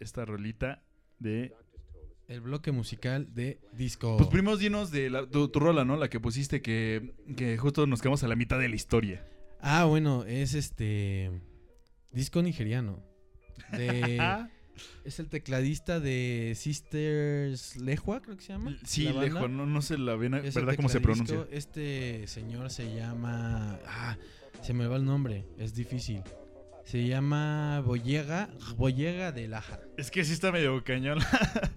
[0.00, 0.82] esta rolita
[1.18, 1.54] de
[2.28, 4.16] el bloque musical de disco.
[4.16, 5.96] Pues primos dinos de la, tu, tu, rola, ¿no?
[5.96, 9.26] La que pusiste que, que, justo nos quedamos a la mitad de la historia.
[9.60, 11.30] Ah, bueno, es este
[12.12, 13.02] disco nigeriano.
[13.72, 14.18] De,
[15.04, 18.76] es el tecladista de Sisters Lejua, creo que se llama.
[18.84, 21.46] Sí, Lejua, no, no sé la bien, verdad cómo se pronuncia.
[21.50, 24.16] Este señor se llama ah,
[24.62, 26.22] se me va el nombre, es difícil.
[26.90, 29.78] Se llama Boyega, Boyega de Laja.
[29.96, 31.20] Es que sí está medio cañón.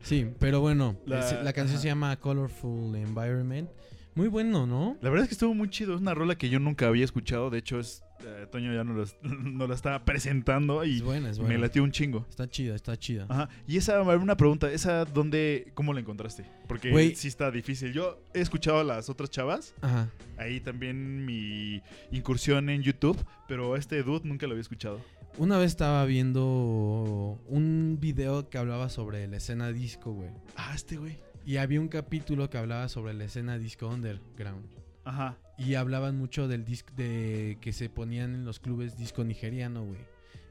[0.02, 1.82] Sí, pero bueno, La- la, canción ajá.
[1.84, 3.70] se llama Colorful Environment.
[4.16, 4.98] Muy bueno, ¿no?
[5.02, 5.96] La verdad es que estuvo muy chido.
[5.96, 7.50] Es una rola que yo nunca había escuchado.
[7.50, 11.40] De hecho, es eh, Toño ya nos, nos la estaba presentando y Es buena, es
[11.40, 12.26] me latió un chingo.
[12.30, 13.26] Está chida, está chida.
[13.30, 13.50] Ajá.
[13.68, 16.46] Y esa, una pregunta, ¿esa dónde, cómo la encontraste?
[16.68, 17.92] Porque sí está difícil.
[17.92, 20.10] Yo he escuchado a las otras chavas, Ajá.
[20.38, 25.02] ahí también mi incursión en YouTube, pero este dude nunca lo había escuchado.
[25.38, 30.30] Una vez estaba viendo un video que hablaba sobre la escena disco, güey.
[30.56, 31.18] Ah, este güey.
[31.46, 34.66] Y había un capítulo que hablaba sobre la escena disco underground.
[35.06, 35.38] Ajá.
[35.58, 40.00] Y hablaban mucho del disco de que se ponían en los clubes disco nigeriano, güey.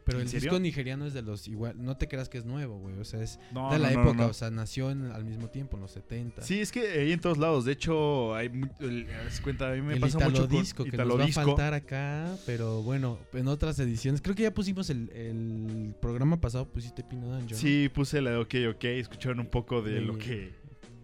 [0.04, 0.50] Pero ¿En el serio?
[0.50, 3.22] disco nigeriano es de los igual, no te creas que es nuevo, güey, o sea,
[3.22, 4.26] es No, de la no, época, no.
[4.26, 6.42] o sea, nació en- al mismo tiempo en los 70.
[6.42, 7.64] Sí, es que ahí en todos lados.
[7.64, 8.46] De hecho, hay
[8.80, 9.06] el-
[9.44, 11.32] cuenta, a mí me el pasa Italo mucho con disco que Italo nos va a
[11.46, 16.66] faltar acá, pero bueno, en otras ediciones, creo que ya pusimos el, el programa pasado
[16.68, 17.48] pusiste Pino ¿no?
[17.50, 20.04] Sí, puse la de OK, OK, escucharon un poco de Sí.
[20.04, 20.50] lo que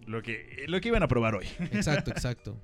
[0.09, 1.47] lo que lo que iban a probar hoy.
[1.73, 2.57] Exacto, exacto.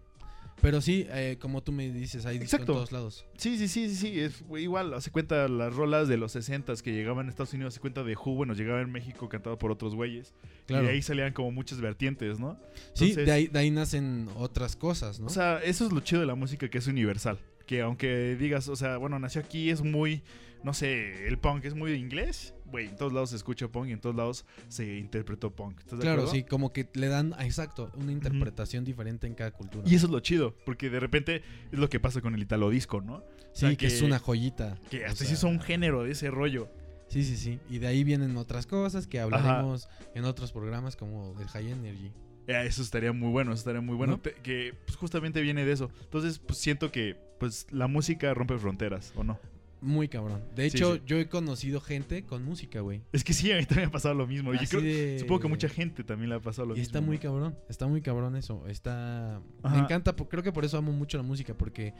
[0.63, 2.73] Pero sí, eh, como tú me dices, hay disco Exacto.
[2.73, 3.27] en todos lados.
[3.37, 6.93] Sí, sí, sí, sí, sí, es igual, hace cuenta las rolas de los 60 que
[6.93, 9.95] llegaban a Estados Unidos, hace cuenta de Who, bueno, llegaba en México cantado por otros
[9.95, 10.33] güeyes.
[10.67, 10.85] Claro.
[10.85, 12.59] Y de ahí salían como muchas vertientes, ¿no?
[12.95, 15.27] sí, entonces- de ahí, de ahí nacen otras cosas, ¿no?
[15.27, 17.39] O sea, eso es lo chido de la música que es universal.
[17.67, 20.23] Que aunque digas, o sea, bueno, nació aquí, es muy,
[20.63, 22.55] no sé, el punk es muy inglés.
[22.75, 25.79] Güey, en todos lados se escucha punk y en todos lados se interpretó punk.
[25.79, 29.53] ¿Estás de claro, sí, como que le dan, ah, exacto, una interpretación diferente en cada
[29.53, 29.89] cultura.
[29.89, 32.71] Y eso es lo chido, porque de repente es lo que pasa con el italo
[32.71, 33.23] disco, ¿no?
[33.53, 34.77] sí, sea, que, que- es una joyita.
[34.91, 36.69] Que o hasta sea, se hizo un género de ese rollo.
[37.07, 37.61] Sí, sí, sí.
[37.71, 42.11] Y de ahí vienen otras cosas que hablaremos en otros programas como el High Energy.
[42.49, 44.21] Eh, Eso estaría muy bueno, eso estaría muy bueno.
[44.43, 45.93] Que pues, justamente viene de eso.
[46.03, 49.39] Entonces, pues siento que pues la música rompe fronteras, ¿o no?
[49.85, 50.43] Muy cabrón.
[50.55, 51.03] De hecho, sí.
[51.05, 53.03] yo he conocido gente con música, güey.
[53.13, 54.55] Es que sí, a mí también ha pasado lo mismo.
[54.55, 56.87] Y Así creo- de- Supongo que mucha gente también le ha pasado lo Y mismo.
[56.91, 58.67] está muy cabrón, está muy cabrón eso.
[58.67, 59.37] Está.
[59.63, 59.75] Ajá.
[59.77, 61.93] Me encanta, creo que por eso amo mucho la música, porque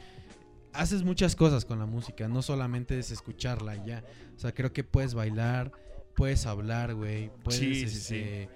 [0.73, 4.03] haces muchas cosas con la música, no solamente es escucharla ya.
[4.35, 5.71] O sea, creo que puedes bailar,
[6.15, 8.15] puedes hablar, güey, puedes Sí, sí, sí.
[8.15, 8.49] este,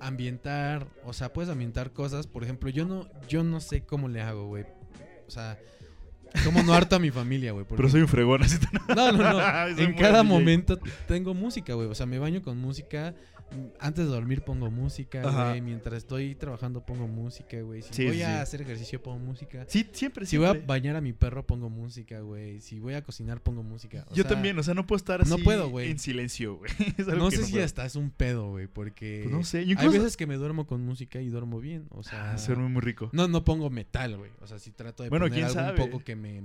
[0.00, 2.26] ambientar, o sea, puedes ambientar cosas.
[2.26, 4.64] Por ejemplo, yo no, yo no sé cómo le hago, güey.
[5.26, 5.58] O sea,
[6.44, 7.64] cómo no harto a mi familia, güey.
[7.64, 8.58] porque- Pero soy un fregón, así
[8.94, 9.40] no, no, no.
[9.78, 11.88] En cada momento tengo música, güey.
[11.88, 13.14] O sea, me baño con música.
[13.80, 15.60] Antes de dormir pongo música, güey.
[15.62, 17.82] Mientras estoy trabajando pongo música, güey.
[17.82, 18.40] Si Sí, voy sí, a sí.
[18.42, 19.64] hacer ejercicio pongo música.
[19.68, 22.60] Sí, siempre, Si voy a bañar a mi perro pongo música, güey.
[22.60, 24.04] Si voy a cocinar pongo música.
[24.10, 25.90] O Yo sea, también, o sea, no puedo estar así no puedo, güey.
[25.90, 26.70] en silencio, güey.
[27.18, 27.64] No sé si puedo.
[27.64, 28.66] hasta es un pedo, güey.
[28.66, 30.02] Porque Pues no sé, yo hay incluso...
[30.02, 31.86] veces que me duermo con música y duermo bien.
[31.90, 33.08] O sea, Ah, se duerme muy rico.
[33.12, 34.30] no, no pongo metal, güey.
[34.40, 35.82] O sea, si trato de Bueno, poner quién algo sabe.
[35.82, 36.42] un poco que me...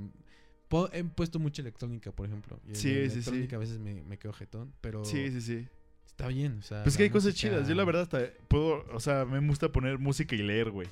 [0.93, 2.59] He puesto mucha electrónica, por ejemplo.
[2.67, 3.13] Y Sí, sí, sí.
[3.13, 5.05] electrónica a veces me, me quedo jetón, pero...
[5.05, 5.67] Sí, sí, sí.
[6.13, 6.83] Está bien, o sea.
[6.83, 7.67] Pues que hay cosas chidas.
[7.67, 10.87] Yo la verdad hasta puedo, o sea, me gusta poner música y leer, güey.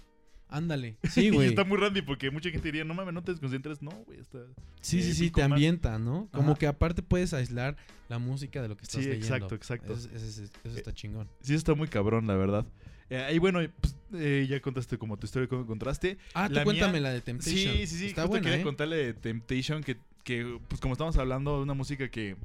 [0.50, 0.98] Ándale.
[1.10, 1.48] Sí, güey.
[1.48, 3.82] está muy randy porque mucha gente diría, no mames, no te desconcentres.
[3.82, 4.40] No, güey, está...
[4.82, 6.28] Sí, eh, sí, sí, te ambienta, ¿no?
[6.34, 7.78] Como que aparte puedes aislar
[8.10, 9.26] la música de lo que estás Sí, leyendo.
[9.28, 9.94] exacto, exacto.
[9.94, 11.30] Eso, eso- eso- está chingón.
[11.42, 12.66] Sí, está muy cabrón, la verdad.
[13.10, 16.18] Eh, y bueno, pues, eh, ya contaste como tu historia, cómo encontraste.
[16.34, 17.76] Ah, tú La cuéntame mía- la de Temptation.
[17.76, 18.06] Sí, sí, sí.
[18.08, 18.64] Está buena, quería ¿eh?
[18.64, 22.36] contarle de Temptation, que, que, pues como estamos hablando de una música que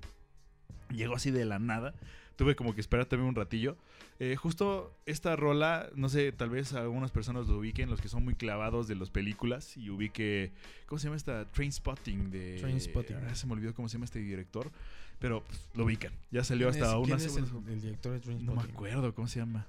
[0.92, 1.94] llegó así de la nada,
[2.36, 3.76] tuve como que esperar también un ratillo.
[4.18, 8.24] Eh, justo esta rola, no sé, tal vez algunas personas lo ubiquen, los que son
[8.24, 10.52] muy clavados de las películas, y ubique,
[10.86, 11.44] ¿cómo se llama esta?
[11.46, 12.58] Trainspotting de...
[12.60, 13.16] Trainspotting.
[13.28, 14.70] Ah, se me olvidó cómo se llama este director,
[15.18, 16.12] pero pues, lo ubican.
[16.30, 17.16] Ya salió ¿Quién hasta una...
[17.16, 19.66] quién es el, el director de no me acuerdo cómo se llama.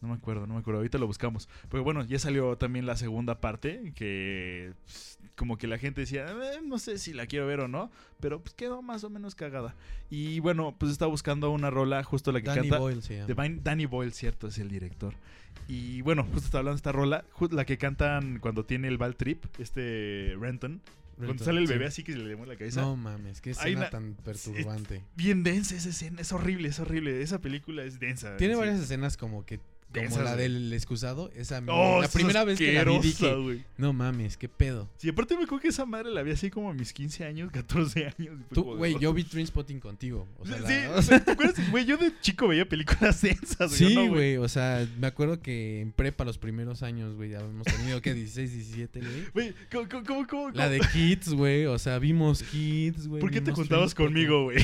[0.00, 0.78] No me acuerdo, no me acuerdo.
[0.78, 1.48] Ahorita lo buscamos.
[1.70, 3.92] Pero bueno, ya salió también la segunda parte.
[3.96, 7.68] Que pues, como que la gente decía, "Eh, no sé si la quiero ver o
[7.68, 7.90] no.
[8.20, 9.74] Pero pues quedó más o menos cagada.
[10.10, 12.78] Y bueno, pues está buscando una rola, justo la que Danny canta.
[12.78, 15.14] Boyle de Vine- Danny Boyle, cierto, es el director.
[15.66, 17.24] Y bueno, justo está hablando de esta rola.
[17.50, 20.80] La que cantan cuando tiene el ball trip, este Renton.
[21.16, 21.72] Cuando Renton, sale el sí.
[21.72, 22.80] bebé así que se le mueve la cabeza.
[22.80, 25.02] No mames, qué escena una- tan perturbante.
[25.16, 27.20] Bien densa esa escena, es horrible, es horrible.
[27.22, 28.36] Esa película es densa.
[28.36, 28.60] Tiene sí.
[28.60, 29.58] varias escenas como que
[29.92, 33.64] como Esas, la del excusado, esa Oh, la primera vez que la vi dije, güey.
[33.78, 34.88] no mames, qué pedo.
[34.98, 37.50] Sí, aparte me acuerdo que esa madre la vi así como a mis 15 años,
[37.50, 38.36] 14 años.
[38.52, 39.00] Tú, güey, "Oh".
[39.00, 40.28] yo vi Trainspotting contigo.
[40.38, 41.70] O sea, Sí, la- sí, o sea, ¿te acuerdas?
[41.70, 45.80] Güey, yo de chico veía películas densas, sí, ¿no, güey, o sea, me acuerdo que
[45.80, 49.12] en prepa los primeros años, güey, ya habíamos tenido que 16, 17, güey.
[49.32, 50.50] Güey, ¿cómo, cómo, cómo, cómo?
[50.50, 53.20] La de Kids, güey, o sea, vimos Kids, güey.
[53.20, 54.58] ¿Por qué te juntabas conmigo, güey?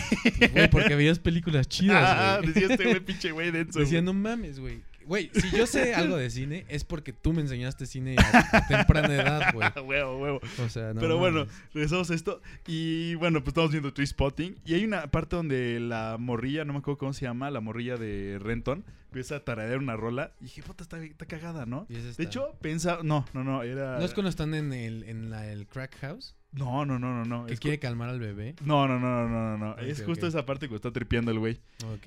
[0.52, 2.52] Güey, porque veías películas chidas, Ah, güey.
[2.52, 3.78] decía este güey, pinche güey denso.
[3.78, 4.80] Decía, no mames, güey.
[5.06, 8.66] Güey, si yo sé algo de cine, es porque tú me enseñaste cine a, a
[8.68, 9.68] temprana edad, güey.
[9.84, 10.40] Huevo, huevo.
[10.64, 12.40] O sea, no Pero bueno, regresamos a esto.
[12.66, 14.56] Y bueno, pues estamos viendo Tree Spotting.
[14.64, 17.96] Y hay una parte donde la morrilla, no me acuerdo cómo se llama, la morrilla
[17.96, 20.32] de Renton, empieza a tararear una rola.
[20.40, 21.86] Y dije, puta, está, está cagada, ¿no?
[21.88, 22.16] Es.
[22.16, 22.98] De hecho, pensa.
[23.02, 23.98] No, no, no, era.
[23.98, 26.34] ¿No es cuando están en el, en la, el crack house?
[26.54, 27.46] No, no, no, no, no.
[27.46, 28.54] Que es quiere calmar al bebé.
[28.64, 29.72] No, no, no, no, no, no.
[29.72, 31.60] Ok, es justo esa parte cuando está tripeando el güey.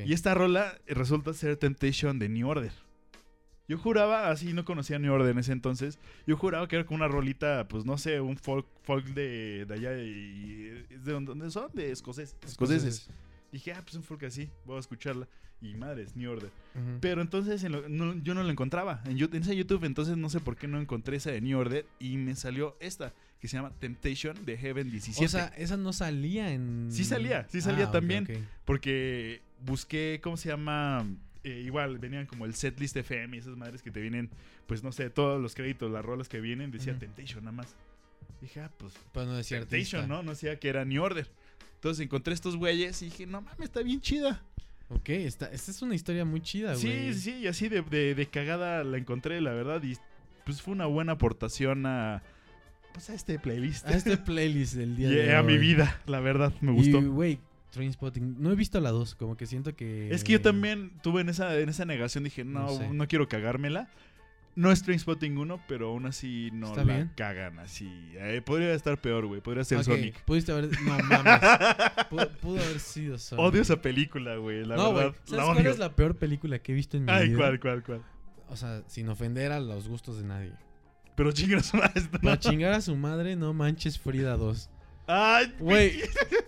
[0.06, 2.72] Y esta rola resulta ser Temptation de New Order.
[3.68, 6.96] Yo juraba, así no conocía New Order en ese entonces, yo juraba que era como
[6.98, 10.86] una rolita, pues no sé, un folk, folk de, de allá y...
[10.90, 11.70] ¿De dónde- son?
[11.74, 12.36] De escoceses.
[12.46, 13.10] Escoceses.
[13.52, 15.28] Dije, ah, pues un folk así, voy a escucharla.
[15.60, 16.52] Y madre, es New Order.
[17.02, 19.02] Pero entonces en lo- no- yo no la encontraba.
[19.06, 21.86] En, en esa YouTube, entonces no sé por qué no encontré esa de New Order.
[22.00, 23.12] Y me salió esta,
[23.42, 25.26] que se llama Temptation de Heaven 17.
[25.26, 26.90] O sea, esa no salía en.
[26.92, 28.28] Sí salía, sí salía Ah, ok, también.
[28.66, 31.08] Porque busqué, ¿cómo se llama?
[31.50, 34.30] Eh, igual venían como el setlist FM y esas madres que te vienen,
[34.66, 36.98] pues no sé, todos los créditos, las rolas que vienen, decía.
[37.00, 37.76] Temptation nada más.
[38.42, 40.16] Dije, ah, pues Pero no decía Temptation, artista.
[40.18, 40.24] ¿no?
[40.24, 41.28] No decía que era New Order.
[41.76, 44.44] Entonces encontré estos güeyes y dije, no mames, está bien chida.
[44.90, 47.14] Ok, esta, esta es una historia muy chida, güey.
[47.14, 49.82] sí, sí, y así de, de- de cagada la encontré, la verdad.
[49.84, 49.96] Y
[50.46, 52.24] pues fue una buena aportación a,
[52.94, 53.86] pues, a este playlist.
[53.86, 55.60] A este playlist del día de a mi hoy.
[55.60, 57.00] vida, la verdad, me gustó.
[57.00, 57.40] Y, güey,
[57.72, 58.42] Trainspotting.
[58.42, 60.10] No he visto la 2, como que siento que.
[60.14, 63.28] Es que yo también tuve en esa, en esa negación, dije, no, No no, quiero
[63.28, 63.90] cagármela.
[64.56, 67.12] No es Trainspotting 1, pero aún así no la bien.
[67.16, 67.88] cagan así.
[68.16, 69.40] Eh, podría estar peor, güey.
[69.40, 70.20] Podría ser Sonic.
[70.24, 70.70] Pudiste haber.
[70.82, 71.40] No mames.
[72.10, 73.46] pudo, pudo haber sido Sonic.
[73.46, 74.66] Odio esa película, güey.
[74.66, 75.70] La no, verdad, ¿Sabes la cuál odio.
[75.70, 77.38] es la peor película que he visto en mi Ay, vida?
[77.38, 78.02] cuál, cuál, cuál.
[78.50, 80.54] O sea, sin ofender a los gustos de nadie.
[81.16, 81.94] Pero chingas más.
[82.12, 82.20] ¿no?
[82.20, 84.72] Para chingar a su madre, no manches Frida 2.
[85.08, 86.02] Ay, Güey,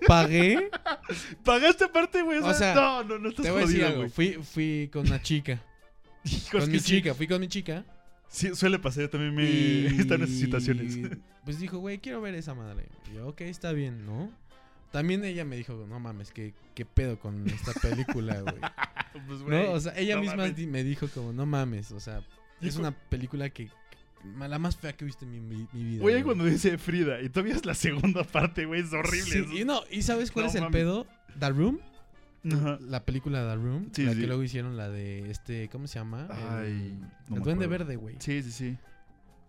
[0.05, 0.69] pagué.
[1.45, 2.39] Pagaste aparte, güey.
[2.39, 4.09] O sea, no, no, no estás Te voy a decir algo.
[4.09, 5.63] Fui, fui con una chica.
[6.25, 6.85] Hijos, con mi sí.
[6.85, 7.85] chica, fui con mi chica.
[8.27, 9.03] Sí, suele pasar.
[9.03, 9.43] Yo también me.
[9.49, 9.85] y...
[9.99, 10.97] Están en esas situaciones.
[11.45, 12.89] Pues dijo, güey, quiero ver esa madre.
[13.09, 14.29] Y yo, ok, está bien, ¿no?
[14.91, 18.55] También ella me dijo, no mames, ¿qué, qué pedo con esta película, güey?
[19.27, 19.67] pues, güey.
[19.67, 20.67] No, o sea, ella no misma mames.
[20.67, 22.23] me dijo como, no mames, o sea,
[22.59, 23.69] es una película que-
[24.37, 26.01] la más fea que he visto en mi, mi- mi vida.
[26.01, 26.23] Güey.
[26.23, 29.21] cuando dice Frida y todavía es la segunda parte, güey, es horrible.
[29.31, 29.53] Sí, eso.
[29.53, 31.07] y no, ¿y sabes cuál No es el pedo?
[31.39, 31.79] The Room,
[32.51, 32.77] Ajá.
[32.81, 34.19] la película The Room, Sí, la sí.
[34.21, 36.27] que luego hicieron la de este, ¿cómo se llama?
[36.29, 36.99] Ay, el,
[37.29, 37.67] no el Duende.
[37.67, 38.15] Verde, güey.
[38.19, 38.77] Sí, sí, sí.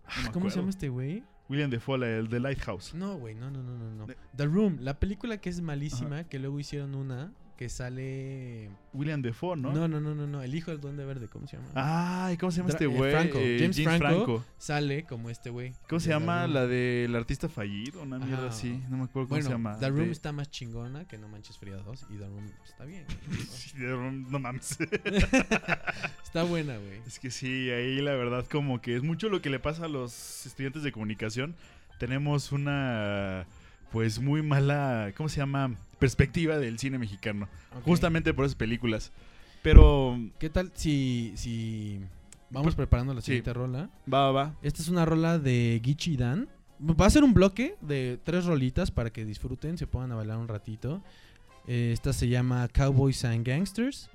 [0.05, 1.23] Ah, no ¿Cómo se llama este güey?
[1.49, 2.93] William Defoe, el de Lighthouse.
[2.93, 4.05] No, güey, no, no, no, no, no.
[4.07, 7.31] De- The Room, la película que es malísima, que luego hicieron una
[7.61, 9.71] que sale William Defoe, ¿no?
[9.71, 9.87] ¿no?
[9.87, 11.69] no, no, no, no, el hijo del Duende Verde, ¿cómo se llama?
[11.75, 13.11] Ay, ¿cómo se llama Dra- este eh, güey?
[13.11, 13.99] Franco, Eh, James Franco.
[14.07, 14.45] Franco.
[14.57, 15.73] Sale como este güey.
[15.87, 18.01] ¿Cómo se de llama la del artista fallido?
[18.01, 18.47] Una mierda Ajá.
[18.47, 18.81] así.
[18.89, 19.77] No me acuerdo cómo Bueno, se llama.
[19.77, 22.83] The Room De- está más chingona que No Manches Fría 2 y The Room está
[22.85, 23.05] bien.
[23.51, 24.79] Sí, The Room, no mames.
[26.23, 26.99] está buena, güey.
[27.05, 29.87] es que sí, ahí la verdad como que es mucho lo que le pasa a
[29.87, 31.55] los estudiantes de comunicación.
[31.99, 33.45] Tenemos una
[33.91, 35.75] pues muy mala, ¿cómo se llama?
[35.99, 37.47] Perspectiva del cine mexicano.
[37.83, 39.11] Justamente por esas películas.
[39.61, 41.99] Pero ¿Qué tal si, si
[42.49, 43.27] vamos Pues, preparando la sí.
[43.27, 43.89] siguiente rola?
[44.11, 44.55] va, va.
[44.63, 46.47] Esta es una rola de Gichi Dan.
[46.81, 50.47] Va a ser un bloque de tres rolitas para que disfruten, se a bailar un
[50.47, 51.03] ratito.
[51.67, 54.09] Eh, esta se llama Cowboys and Gangsters.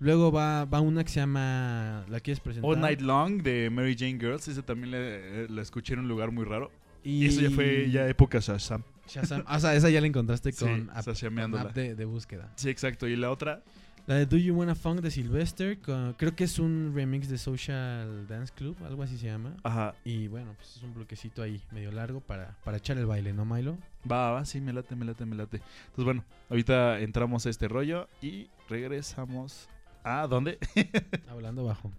[0.00, 2.04] Luego va, va una que se llama.
[2.08, 2.68] ¿La quieres presentar?
[2.70, 4.48] All Night Long de Mary Jane Girls.
[4.48, 6.72] Esa también la, la escuché en un lugar muy raro.
[7.04, 8.82] Y, Y eso ya fue ya época Shazam.
[9.08, 9.44] Shazam.
[9.50, 12.52] Esa ya la encontraste con, sí, app, de, búsqueda.
[12.56, 13.08] Sí, exacto.
[13.08, 13.62] ¿Y la otra?
[14.06, 15.78] La de Do You Wanna Funk de Sylvester.
[15.80, 19.54] Creo que es un remix de Social Dance Club, algo así se llama.
[19.62, 19.94] Ajá.
[20.02, 23.44] Y bueno, pues es un bloquecito ahí medio largo para, para echar el baile, ¿no,
[23.44, 23.76] Milo?
[24.10, 25.58] Va, va, sí, me late, me late, me late.
[25.58, 29.68] Entonces, bueno, ahorita entramos a este rollo y regresamos
[30.04, 30.58] a dónde?
[31.28, 31.92] Hablando bajo.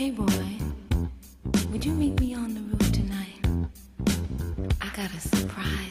[0.00, 0.56] Hey boy,
[1.70, 3.68] would you meet me on the roof tonight?
[4.80, 5.89] I got a surprise.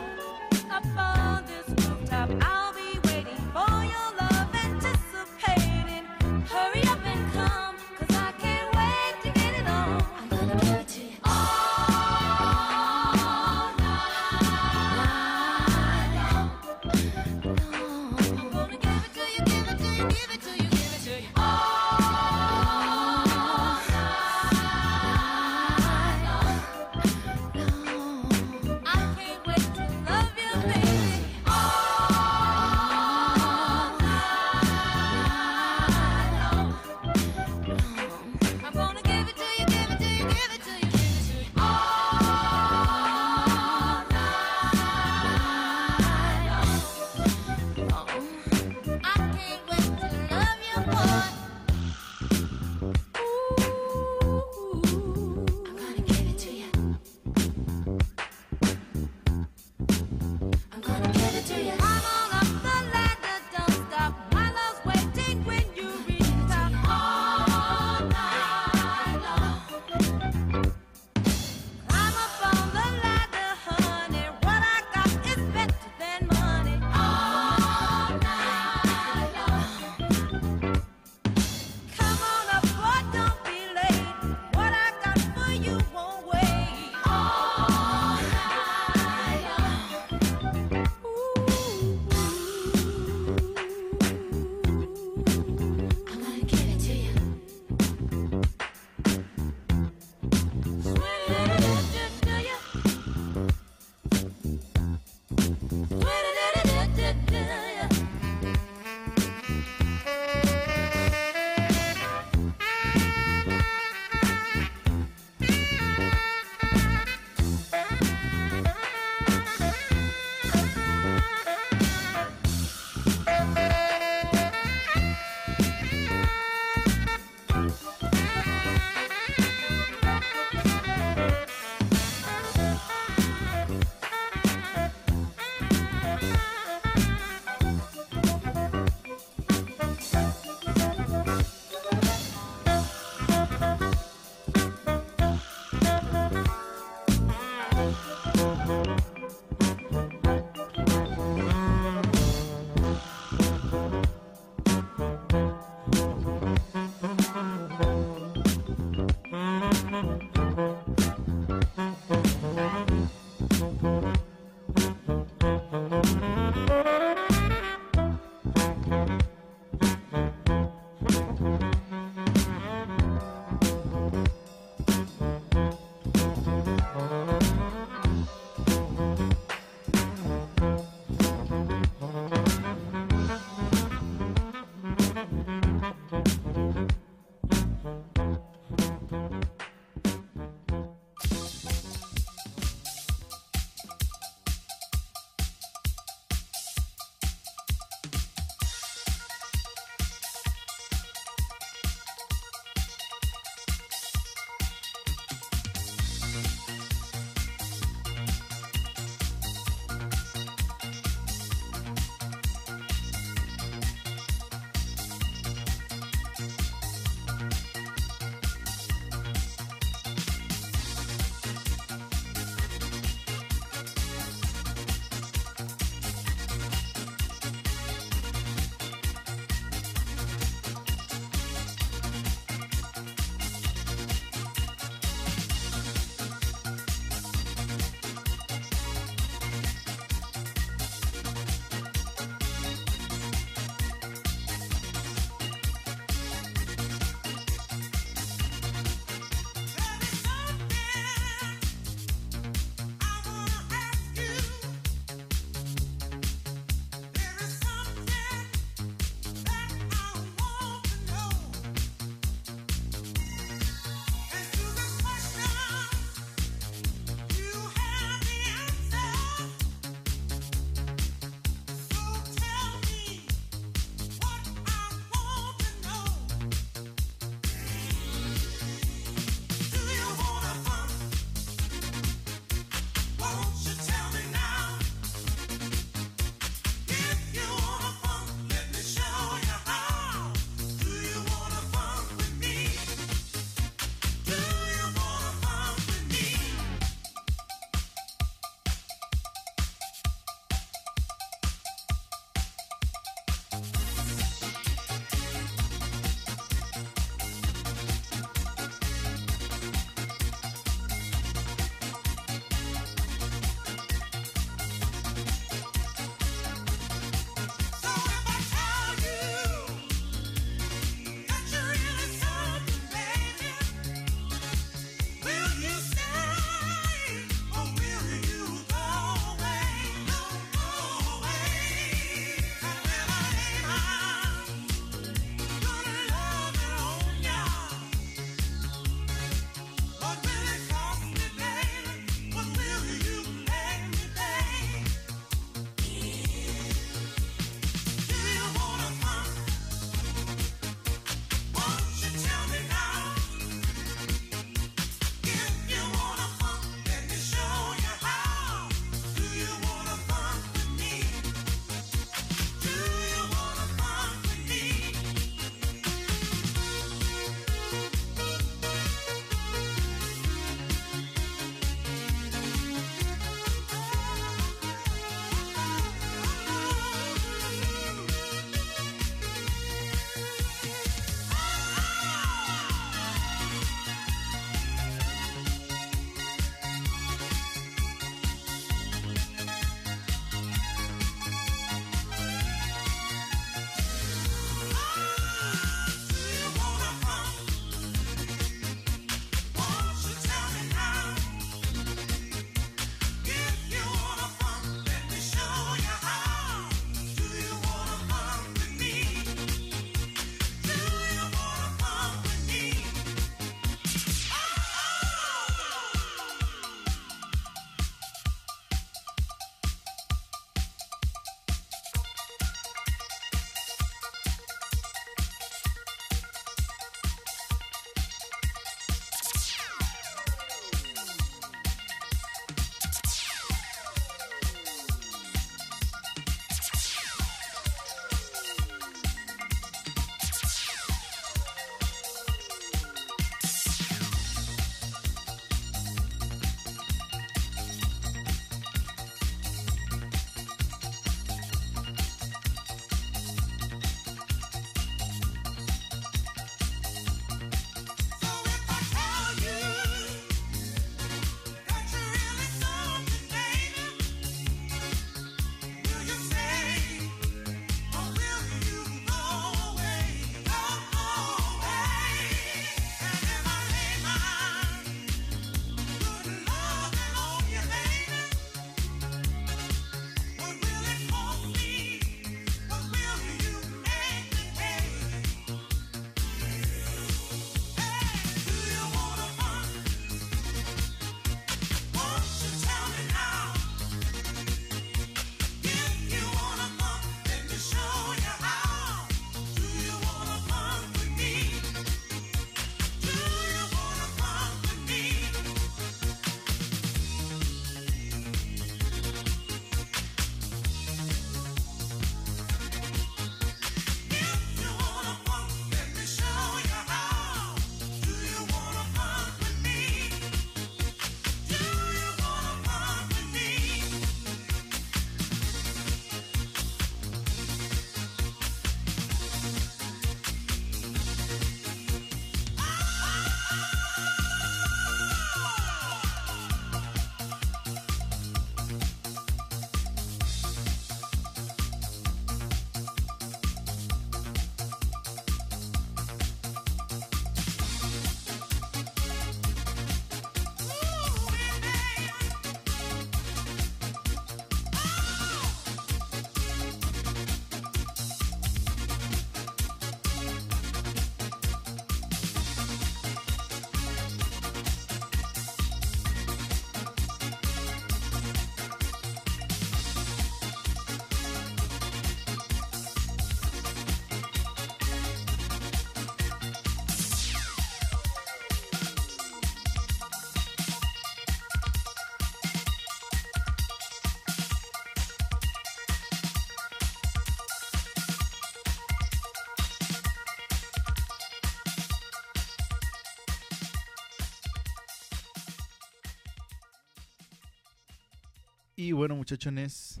[598.80, 600.00] Y bueno, muchachones,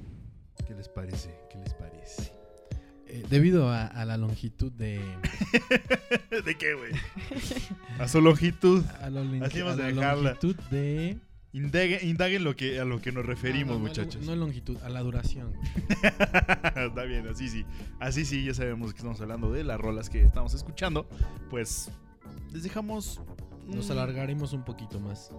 [0.66, 1.38] ¿qué les parece?
[1.50, 2.32] ¿Qué les parece?
[3.08, 5.02] Eh, debido a, a la longitud de.
[6.46, 6.90] ¿De qué, güey?
[7.98, 8.82] A su longitud.
[9.02, 9.08] A
[9.44, 10.22] Así vamos a a la dejarla.
[10.30, 11.18] longitud de.
[11.52, 14.24] Indaguen, indaguen lo que, a lo que nos referimos, Ah, no, no, muchachos.
[14.24, 15.52] No, longitud, a la duración.
[16.72, 17.66] Está bien, así sí.
[17.98, 21.06] Así sí, ya sabemos que estamos hablando de las rolas que estamos escuchando.
[21.50, 21.90] Pues
[22.50, 23.20] les dejamos.
[23.66, 25.30] Nos alargaremos un poquito más.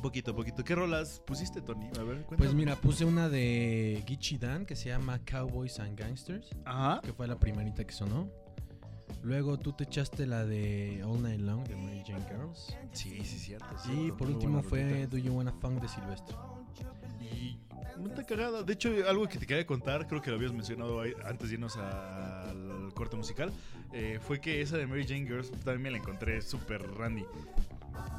[0.00, 0.64] Un poquito, poquito.
[0.64, 1.84] ¿Qué rolas pusiste, Tony?
[1.98, 2.36] A ver, cuéntame.
[2.38, 7.02] Pues mira, puse una de Geechee Dan que se llama Cowboys and Gangsters, Ajá.
[7.02, 8.26] que fue la primerita que sonó.
[9.22, 12.74] Luego tú te echaste la de All Night Long de Mary Jane Girls.
[12.92, 13.66] Sí, sí, cierto.
[13.92, 15.06] Y por muy último fue.
[15.06, 16.34] Do You Wanna Funk de Silvestre.
[17.20, 17.58] Y
[18.08, 18.62] está cagada.
[18.62, 21.76] De hecho, algo que te quería contar, creo que lo habías mencionado antes de irnos
[21.76, 23.52] al corte musical,
[23.92, 27.26] eh, fue que esa de Mary Jane Girls también me la encontré súper randy.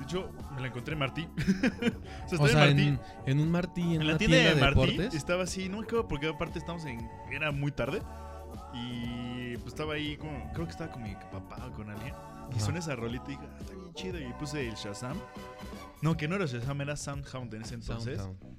[0.01, 1.27] De hecho, me la encontré en Martí.
[2.25, 2.87] o sea, O sea, en Martí.
[2.87, 5.13] en, en un Martí, en, En la tienda, tienda, de Martí deportes.
[5.13, 7.07] estaba así, no me acuerdo porque aparte estamos en.
[7.31, 8.01] Era muy tarde.
[8.73, 12.15] Y pues estaba ahí, como, creo que estaba con mi papá o con alguien.
[12.55, 14.19] Y suena esa rolita y dije, ah, está bien chida.
[14.19, 15.17] Y puse el Shazam.
[16.01, 18.17] No, que no era Shazam, era Soundhound en ese entonces.
[18.17, 18.50] Soundhound.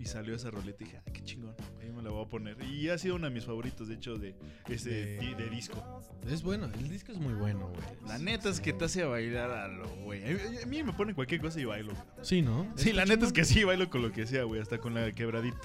[0.00, 1.54] Y salió esa rolita y dije, ah, qué chingón.
[1.82, 2.56] Ahí me la voy a poner.
[2.62, 4.34] Y ha sido uno de mis favoritos, de hecho, de
[4.68, 6.02] ese De- di- de disco.
[6.28, 7.82] Es bueno, el disco es muy bueno, güey.
[8.06, 10.22] La neta es que te hace bailar a lo güey.
[10.24, 11.92] A mí- a mí me ponen cualquier cosa y bailo.
[12.22, 12.66] Sí, ¿no?
[12.76, 14.60] Sí, la neta es que sí, bailo con lo que sea, güey.
[14.60, 15.58] Hasta con la quebradita.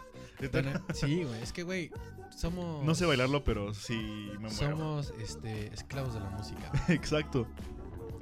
[0.51, 1.41] Bueno, Sí, güey.
[1.41, 1.91] Es que, güey,
[2.35, 2.83] somos.
[2.83, 3.93] No sé bailarlo, pero sí
[4.39, 4.51] me muero.
[4.51, 6.71] Somos este, esclavos de la música.
[6.89, 7.47] Exacto.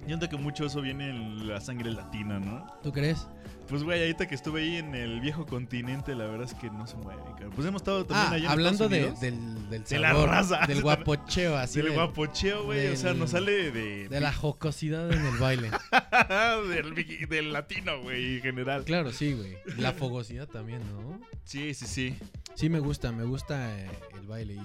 [0.02, 2.66] Yo siento que mucho eso viene en la sangre latina, ¿no?
[2.84, 3.28] ¿Tú crees?
[3.70, 6.86] Pues, güey, ahorita que estuve ahí en el viejo continente, la verdad es que no
[6.88, 7.52] se mueve, cabrón.
[7.56, 9.22] Pues hemos estado también Ah, allá en hablando Estados de, Unidos.
[9.22, 10.68] del, del De la sabor, raza.
[10.68, 11.76] Del guapocheo, así.
[11.78, 12.88] del del- guapocheo, güey.
[12.90, 14.10] O sea, nos sale de...
[14.10, 15.70] De la jocosidad en el baile.
[16.70, 18.84] del, del latino, güey, en general.
[18.84, 19.56] Claro, sí, güey.
[19.78, 21.22] La fogosidad también, ¿no?
[21.46, 22.16] Sí, sí, sí.
[22.56, 24.56] Sí, me gusta, me gusta eh, el baile.
[24.56, 24.60] Y...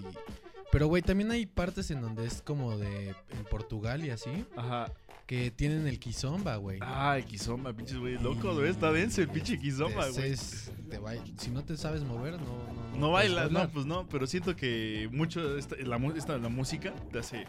[0.73, 3.11] Pero, güey, también hay partes en donde es como de.
[3.11, 4.45] En Portugal y así.
[4.57, 4.91] Ajá.
[5.27, 6.79] Que tienen el kizomba, güey.
[6.83, 8.17] Ah, el Kizomba, pinches, güey.
[8.19, 8.69] Loco, güey.
[8.71, 10.31] Está denso el pinche Kizomba, güey.
[10.31, 12.47] es- te baila- Si no te sabes mover, no.
[12.93, 16.39] No, No puedes bailas, no, pues no, pero siento que mucho esta, la, mu- esta-
[16.39, 17.45] la música te hace...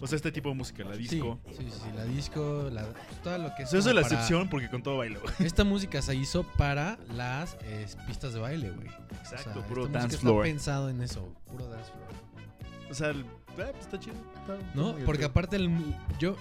[0.00, 1.38] O sea, este tipo de música, la disco.
[1.50, 2.86] Sí, sí, sí, la disco, la,
[3.24, 3.68] todo lo que es.
[3.72, 5.20] Eso es la para- excepción porque con todo bailo.
[5.40, 8.88] Esta música se hizo para las eh, pistas de baile, güey.
[9.22, 10.42] Exacto, O sea, puro esta dance está floor.
[10.44, 12.90] pensado en eso, puro dance floor.
[12.90, 13.24] O sea, el- eh,
[13.56, 14.16] pues está chido.
[14.38, 14.94] está- está ¿No?
[15.06, 15.70] Porque aparte el-
[16.18, 16.36] yo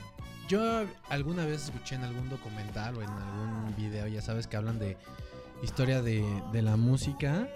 [0.48, 4.80] yo alguna vez escuché en algún documental o en algún video, ya sabes, que hablan
[4.80, 4.98] de
[5.64, 7.48] historia de, de la música,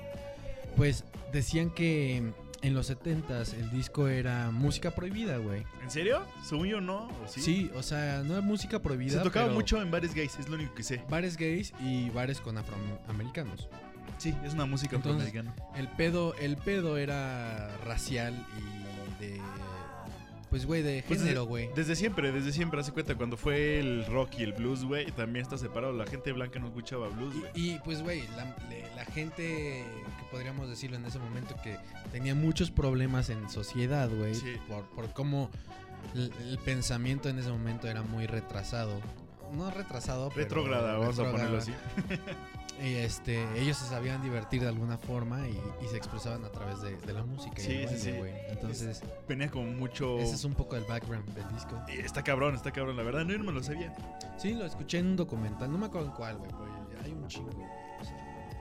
[0.76, 5.64] pues decían que en los 70s el disco era música prohibida, güey.
[5.84, 6.26] ¿En serio?
[6.44, 7.08] Según yo no.
[7.08, 7.42] ¿o sí?
[7.42, 7.72] Sí?
[7.76, 9.18] o sea, no era música prohibida.
[9.18, 11.02] Se tocaba pero mucho en bares gays, es lo único que sé.
[11.10, 13.70] Bares gays y bares con afroamericanos.
[14.18, 15.72] Sí, es una música Entonces, afroamericana.
[15.78, 19.42] El pedo, el pedo era racial y de.
[20.50, 21.70] Pues, güey, de Pues género, güey.
[21.76, 25.44] Desde siempre, desde siempre, hace cuenta, cuando fue el rock y el blues, güey, también
[25.44, 25.94] está separado.
[25.94, 27.52] La gente blanca no escuchaba blues, güey.
[27.54, 28.56] Y, y, pues, güey, la,
[28.96, 29.44] la gente
[30.20, 31.78] que podríamos decirlo en ese momento que
[32.12, 34.58] tenía muchos problemas en sociedad, güey, Sí.
[34.68, 35.52] por, por cómo
[36.16, 39.00] el, el pensamiento en ese momento era muy retrasado.
[39.54, 41.74] No retrasado, pero Retrógrada, vamos a ponerlo así.
[42.82, 46.82] Y este, ellos se sabían divertir de alguna forma y, y se expresaban a través
[46.82, 47.62] de, de la música.
[47.62, 48.12] y Sí, el sí, baile, sí.
[48.18, 48.34] güey.
[48.50, 50.18] Entonces, Venía como mucho...
[50.20, 51.82] ese es un poco el background del disco.
[51.90, 53.94] Y Está cabrón, está cabrón, la verdad, no, no me lo sabía.
[54.38, 57.28] Sí, lo escuché en un documental, no me acuerdo en cuál, güey, pero hay un
[57.28, 57.50] chingo.
[57.50, 58.16] o sea,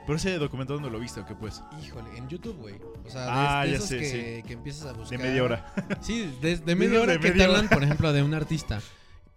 [0.05, 1.63] Pero ese documental, ¿dónde lo viste o qué pues?
[1.81, 2.75] Híjole, en YouTube, güey.
[3.05, 5.19] O sea, de, Ah, de ya sé, que, que empiezas a De buscar.
[5.19, 5.73] media hora.
[6.01, 8.81] Sí, de, de De media hora de que te hablan, por ejemplo, de un artista.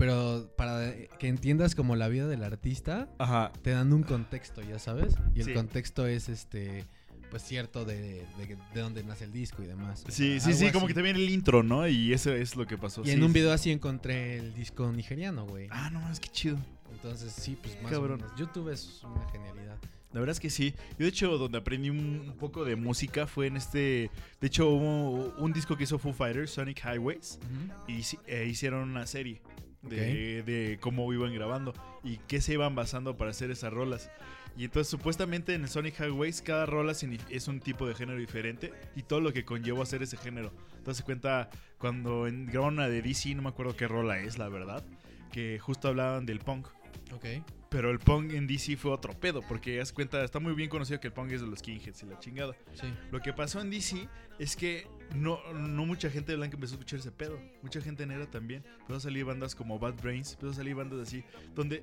[0.03, 3.53] Pero para que entiendas como la vida del artista, Ajá.
[3.63, 5.15] te dan un contexto, ya sabes.
[5.33, 5.55] Y el Sí.
[5.55, 6.87] contexto es este,
[7.31, 10.03] pues cierto de, de, de dónde nace el disco y demás.
[10.05, 11.87] O Sí, sea, sí, sí, como que también el intro, ¿no?
[11.87, 13.03] Y eso es lo que pasó.
[13.03, 15.69] Y sí, en un video así encontré el disco nigeriano, güey.
[15.71, 16.59] Ah, no, es que chido.
[16.93, 18.23] Entonces, sí, pues más Cabrón.
[18.23, 18.37] o menos.
[18.37, 19.79] YouTube es una genialidad.
[20.13, 20.75] La verdad es que sí.
[20.99, 24.11] Yo, de hecho, donde aprendí un, poco de música fue en este.
[24.41, 27.39] De hecho, hubo un disco que hizo Foo Fighters, Sonic Highways,
[27.87, 29.41] y eh, hicieron una serie
[29.83, 34.11] de, de cómo iban grabando y qué se iban basando para hacer esas rolas.
[34.57, 39.03] Y entonces, supuestamente en Sonic Highways, cada rola es un tipo de género diferente y
[39.03, 40.53] todo lo que conllevó hacer ese género.
[40.77, 41.49] Entonces, cuenta
[41.79, 44.85] cuando en- una de DC, no me acuerdo qué rola es, la verdad,
[45.33, 46.67] que justo hablaban del punk.
[47.15, 47.25] Ok.
[47.71, 51.01] Pero el punk en DC fue otro pedo, porque haz cuenta, está muy bien conocido
[51.01, 52.55] que el punk es de los skinheads y la chingada.
[52.75, 52.93] Sí.
[53.11, 54.07] Lo que pasó en DC
[54.39, 57.39] es que no, no mucha gente blanca empezó a escuchar ese pedo.
[57.63, 58.65] Mucha gente negra también.
[58.81, 61.25] Empezó a salir bandas como Bad Brains, empezó a salir bandas así,
[61.55, 61.83] donde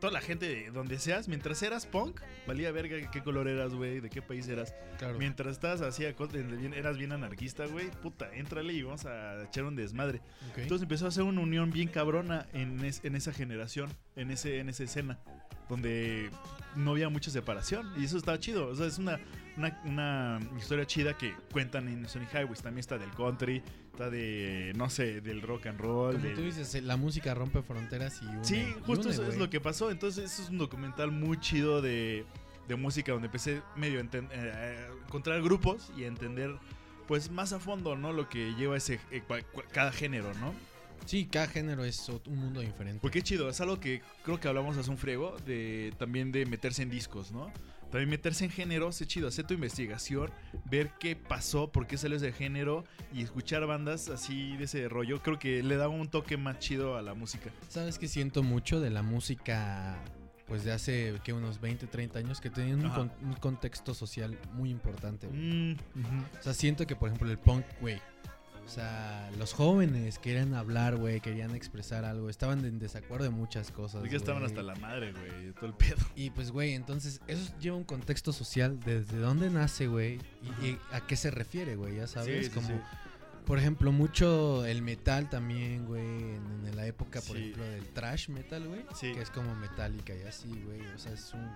[0.00, 4.00] toda la gente, de donde seas, mientras eras punk, valía verga qué color eras, güey,
[4.00, 4.74] de qué país eras.
[4.98, 5.18] Claro.
[5.18, 10.20] Mientras estabas así, eras bien anarquista, güey, puta, éntrale y vamos a echar un desmadre.
[10.56, 14.58] Entonces empezó a hacer una unión bien cabrona en, es- en esa generación, en, ese,
[14.58, 15.18] en esa escena,
[15.68, 16.30] donde
[16.76, 17.90] no había mucha separación.
[17.96, 18.68] Y eso estaba chido.
[18.68, 19.18] O sea, es una,
[19.56, 22.62] una, una historia chida que cuentan en Sonic Highways.
[22.62, 23.62] También está del country,
[23.92, 26.12] está de, no sé, del rock and roll.
[26.14, 28.44] Como del- tú dices, eh, la música rompe fronteras y une.
[28.44, 29.90] Sí, justo une, eso es lo que pasó.
[29.90, 32.24] Entonces, eso es un documental muy chido de,
[32.68, 36.54] de música donde empecé medio a eh, encontrar grupos y a entender,
[37.06, 38.12] pues, más a fondo, ¿no?
[38.12, 39.22] Lo que lleva ese eh,
[39.72, 40.54] cada género, ¿no?
[41.06, 42.98] Sí, cada género es un mundo diferente.
[43.02, 46.46] Porque es chido, es algo que creo que hablamos hace un friego, de también de
[46.46, 47.52] meterse en discos, ¿no?
[47.94, 50.28] También meterse en géneros es chido, hacer tu investigación,
[50.64, 55.22] ver qué pasó, por qué salió ese género y escuchar bandas así de ese rollo,
[55.22, 57.50] creo que le da un toque más chido a la música.
[57.68, 59.96] ¿Sabes que siento mucho de la música
[60.48, 64.36] pues de hace que unos 20, 30 años que tenían un, con- un contexto social
[64.54, 65.28] muy importante?
[65.28, 65.74] Mm.
[66.40, 68.00] O sea, siento que por ejemplo el punk, güey.
[68.64, 73.70] O sea, los jóvenes querían hablar, güey, querían expresar algo, estaban en desacuerdo de muchas
[73.70, 74.02] cosas.
[74.04, 75.96] Es que estaban hasta la madre, güey, de todo el pedo.
[76.16, 80.18] Y pues, güey, entonces eso lleva un contexto social desde dónde nace, güey,
[80.62, 82.74] y, y a qué se refiere, güey, ya sabes, Sí, sí, como sí.
[83.44, 88.30] por ejemplo mucho el metal también, güey, en, en la época, por ejemplo, del trash
[88.30, 89.12] metal, güey, Sí.
[89.12, 91.50] que es como metálica y así, güey, o sea, es un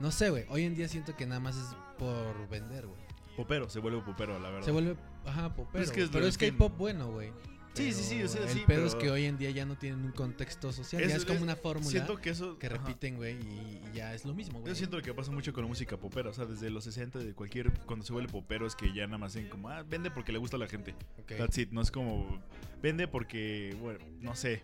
[0.00, 1.66] no sé, güey, hoy en día siento que nada más es
[1.98, 3.00] por vender, güey.
[3.36, 4.64] Popero, se vuelve popero, la verdad.
[4.64, 7.32] Se vuelve, ajá, popero, Es que es güey, pero es que hay pop bueno, güey.
[7.72, 9.64] Sí, sí, sí, o sea, sí, El pedo es pero- que hoy en día ya
[9.64, 12.58] no tienen un contexto social, ya Es- es como es- una fórmula Siento que eso...
[12.58, 14.72] que repiten, güey, y, y ya es lo mismo, güey.
[14.72, 17.32] Yo siento que pasa mucho con la música popera, o sea, desde los 60, de
[17.32, 20.32] cualquier, cuando se vuelve popero es que ya nada más en como, ah, vende porque
[20.32, 20.96] le gusta a la gente.
[21.20, 21.36] Ok.
[21.38, 22.40] That's it, no es como,
[22.82, 24.62] vende porque, bueno, no sé,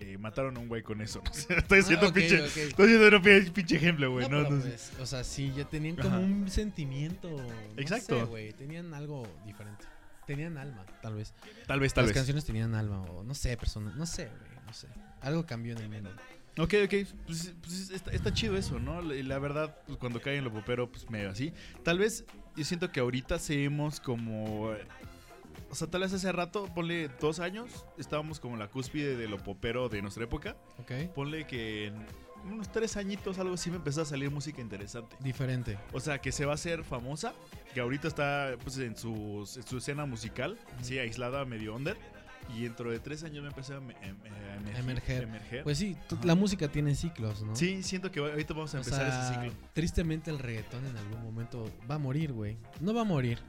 [0.00, 1.22] eh, mataron a un güey con eso.
[1.48, 5.24] estoy haciendo Ah, pinche, estoy haciendo un pinche- ejemplo, güey, no, no, pues, o sea,
[5.24, 6.18] sí, ya tenían como Ajá.
[6.18, 7.28] un sentimiento.
[7.76, 8.18] Exacto.
[8.20, 9.84] sé, güey, tenían algo diferente.
[10.26, 11.32] Tenían alma, tal vez.
[11.66, 12.16] Tal vez, tal Las vez.
[12.16, 14.88] canciones tenían alma, o no sé, personas, no sé, güey, no sé.
[15.20, 16.10] Algo cambió en el mundo.
[16.58, 16.94] Ok, ok,
[17.26, 19.02] pues, pues está, está chido eso, ¿no?
[19.02, 21.52] La, la verdad, pues cuando cae en lo popero, pues medio así.
[21.84, 22.24] Tal vez,
[22.56, 24.70] yo siento que ahorita seguimos como...
[25.76, 29.38] sea, tal vez hace rato, ponle dos años, estábamos como en la cúspide de lo
[29.38, 30.56] popero de nuestra época.
[30.78, 30.92] ¿Ok?
[31.14, 32.06] Ponle que en
[32.50, 35.16] unos tres añitos, algo así, me empezó a salir música interesante.
[35.20, 35.78] Diferente.
[35.92, 37.32] O sea, que se va a hacer famosa,
[37.74, 41.96] que ahorita está pues, en, su, en su escena musical, sí, aislada, medio under.
[42.56, 44.14] Y dentro de tres años me empecé a, em- eh,
[44.72, 45.24] a Emerger.
[45.24, 45.64] emerger.
[45.64, 47.56] Pues sí, tú- la música tiene ciclos, ¿no?
[47.56, 49.52] sí, siento que ahorita vamos a O empezar sea, ese ciclo.
[49.72, 52.56] tristemente el reggaetón en algún momento va a morir, güey.
[52.80, 53.40] No va a morir,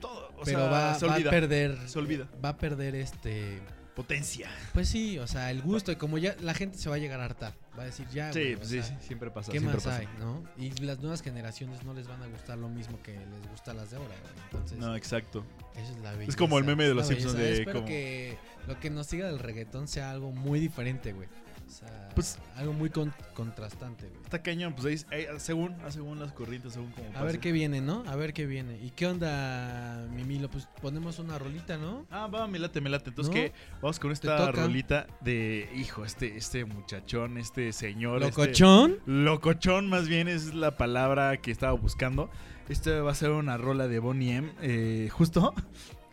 [0.00, 1.78] Todo, o pero sea, va, se va a perder.
[1.88, 2.28] Se olvida.
[2.44, 3.60] Va a perder este.
[3.94, 4.48] Potencia.
[4.72, 5.92] Pues sí, o sea, el gusto.
[5.92, 7.52] Y como ya la gente se va a llegar a hartar.
[7.78, 8.32] Va a decir ya.
[8.32, 9.52] Sí, pues sí, sea, sí, siempre pasa.
[9.52, 9.98] ¿Qué siempre más pasa.
[9.98, 10.42] hay, no?
[10.56, 13.74] Y las nuevas generaciones no les van a gustar lo mismo que les gusta a
[13.74, 14.32] las de ahora, güey.
[14.44, 15.44] Entonces, No, exacto.
[15.74, 16.38] esa es la belleza.
[16.38, 17.48] como el meme de los Simpsons belleza.
[17.52, 21.28] de Espero como- que lo que nos siga del reggaetón sea algo muy diferente, güey.
[21.70, 24.20] O sea, Pues- algo muy con- contrastante, güey.
[24.22, 27.80] Está cañón, pues ahí, según, ah, según las corrientes, según como A ver qué viene,
[27.80, 28.02] ¿no?
[28.08, 28.78] A ver qué viene.
[28.82, 30.50] ¿Y qué onda, Mimilo?
[30.50, 32.06] Pues ponemos una rolita, ¿no?
[32.10, 33.10] Ah, va, me late, me late.
[33.10, 33.40] Entonces, ¿No?
[33.40, 33.52] ¿qué?
[33.80, 38.22] Vamos con esta rolita de, hijo, este, este muchachón, este señor.
[38.22, 38.98] este- ¿Locochón?
[39.06, 42.30] Locochón, más bien, es la palabra que estaba buscando.
[42.68, 44.52] Esta va a ser una rola de Bonnie M.
[44.60, 45.54] eh, justo.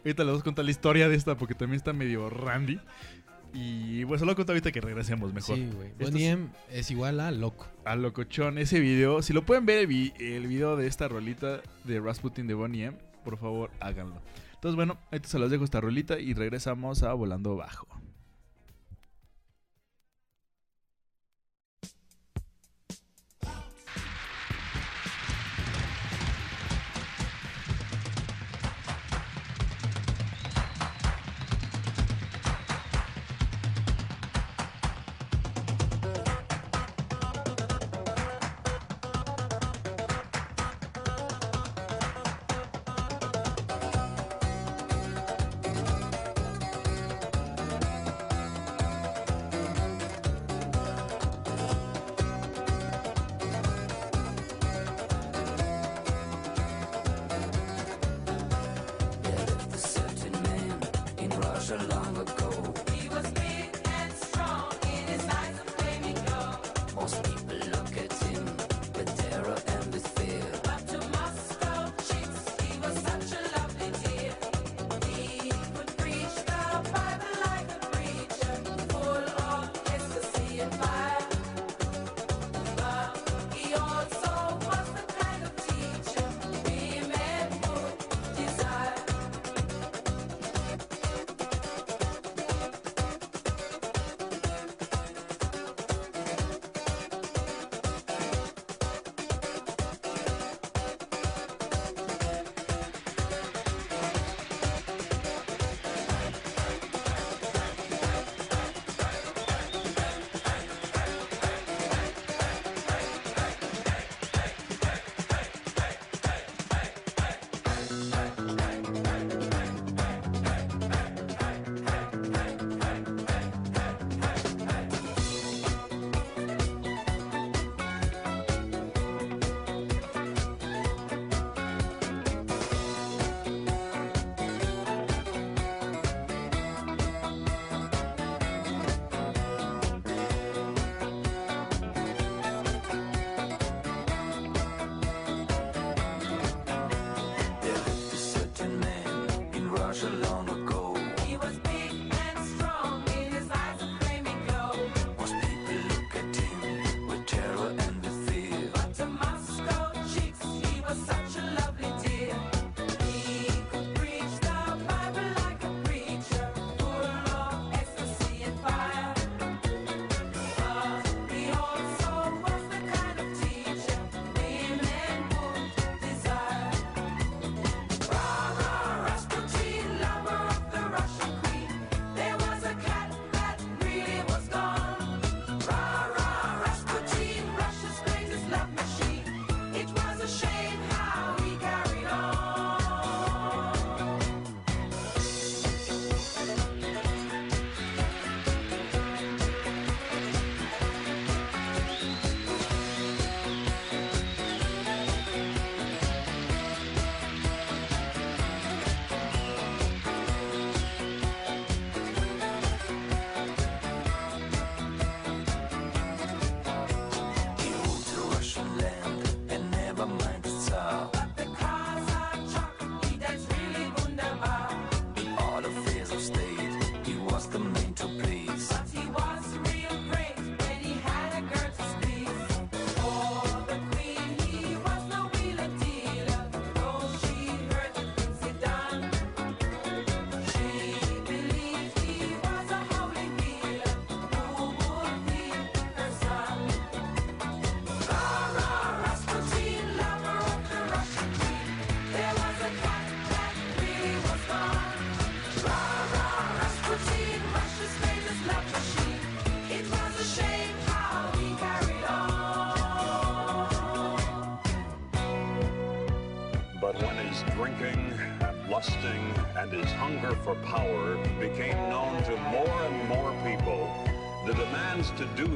[0.06, 2.80] Ahorita les voy a contar la historia de esta porque también está medio randy.
[3.54, 5.56] Y solo cuento ahorita que regresemos mejor.
[5.58, 5.92] Sí, güey.
[6.00, 7.68] Bonnie es- M es igual a loco.
[7.86, 9.22] A Locochón, ese video.
[9.22, 12.86] Si lo pueden ver el, vi- el video de esta rolita de Rasputin de Bonnie
[12.86, 14.22] M, por favor háganlo.
[14.56, 17.88] Entonces, bueno, ahorita se las dejo esta rolita y regresamos a Volando Bajo.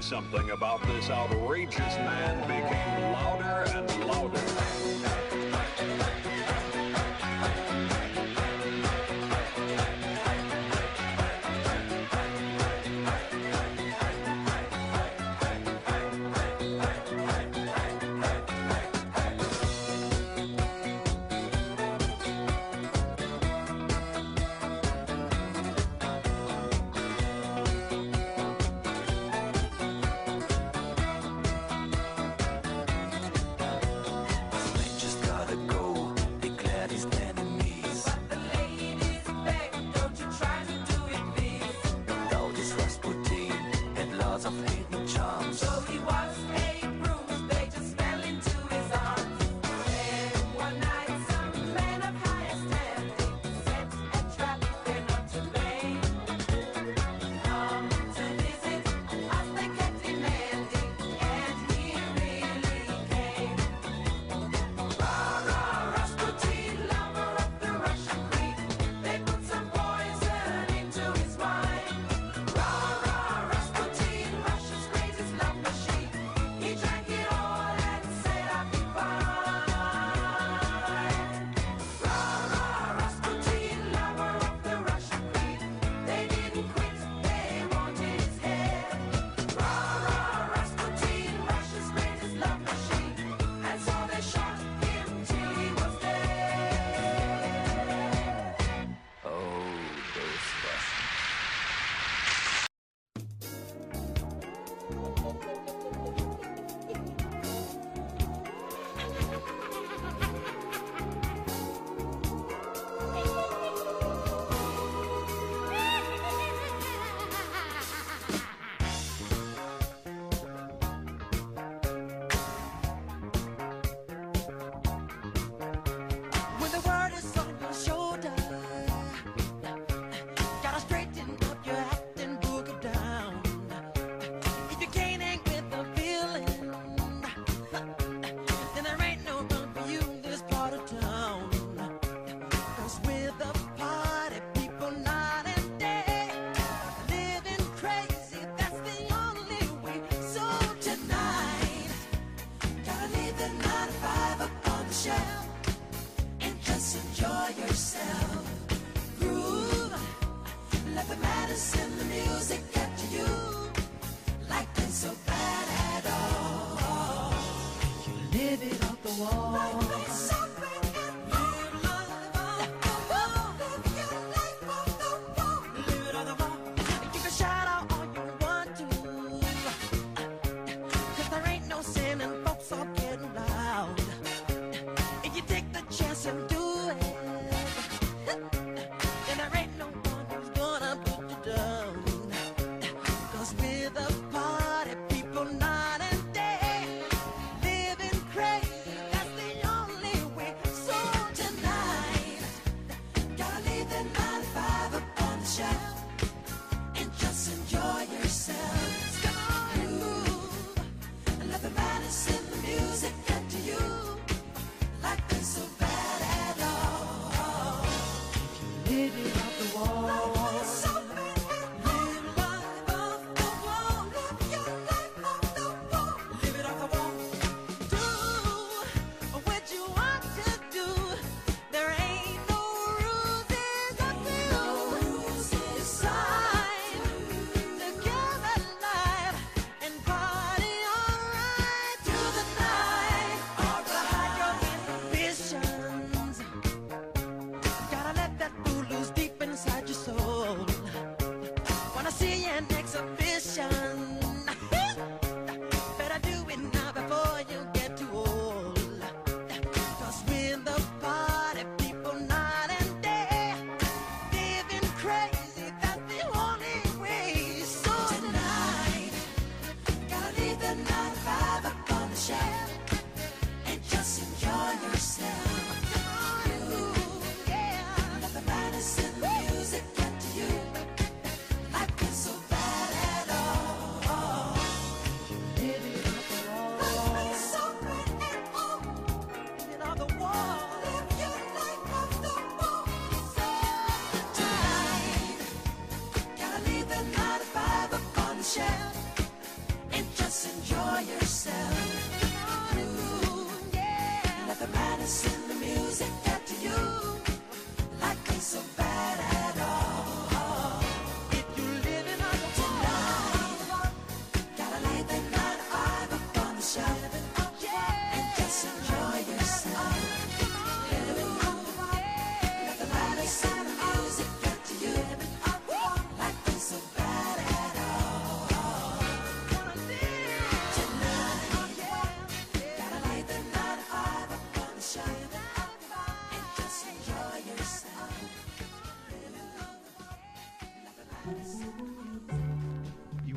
[0.01, 2.20] Something about this outrageous man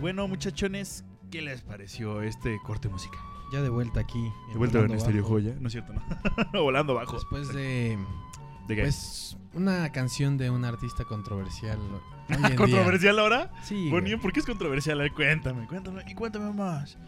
[0.05, 3.21] bueno, muchachones, ¿qué les pareció este corte musical?
[3.55, 4.31] Ya de vuelta aquí.
[4.53, 5.25] De vuelta en Estéreo.
[5.25, 6.03] Joya, no es cierto, ¿no?
[6.63, 7.15] Volando bajo.
[7.15, 7.97] Después de
[8.69, 8.83] ¿De qué?
[8.83, 11.79] pues una canción de un artista controversial.
[12.55, 13.51] ¿Controversial ahora?
[13.63, 13.89] Sí.
[13.89, 14.21] Bonnie, güey.
[14.21, 15.11] ¿por qué es controversial?
[15.15, 16.99] Cuéntame, cuéntame, y cuéntame más.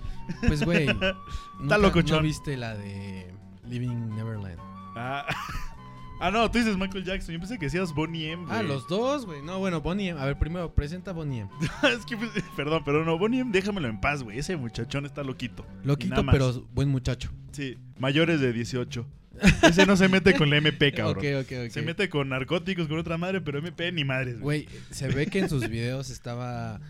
[0.46, 1.18] Pues güey, Está
[1.60, 2.16] ¿nunca- locochón.
[2.16, 3.30] ¿No viste la de
[3.66, 4.15] Living
[6.26, 7.32] ah, no, tú dices Michael Jackson.
[7.34, 8.44] Yo pensé que decías Bonnie M.
[8.48, 9.42] Ah, los dos, güey.
[9.42, 10.20] No, bueno, Bonnie M.
[10.20, 11.50] A ver, primero presenta a Bonnie M.
[11.96, 14.38] es que, pues, perdón, pero no, Bonnie M, déjamelo en paz, güey.
[14.38, 15.66] Ese muchachón está loquito.
[15.84, 17.30] Loquito, pero buen muchacho.
[17.52, 19.06] Sí, mayores de 18.
[19.62, 21.18] Ese no se mete con la MP, cabrón.
[21.18, 21.70] Ok, ok, ok.
[21.70, 24.64] Se mete con narcóticos, con otra madre, pero MP ni madres, güey.
[24.64, 26.80] Güey, se ve que en sus videos estaba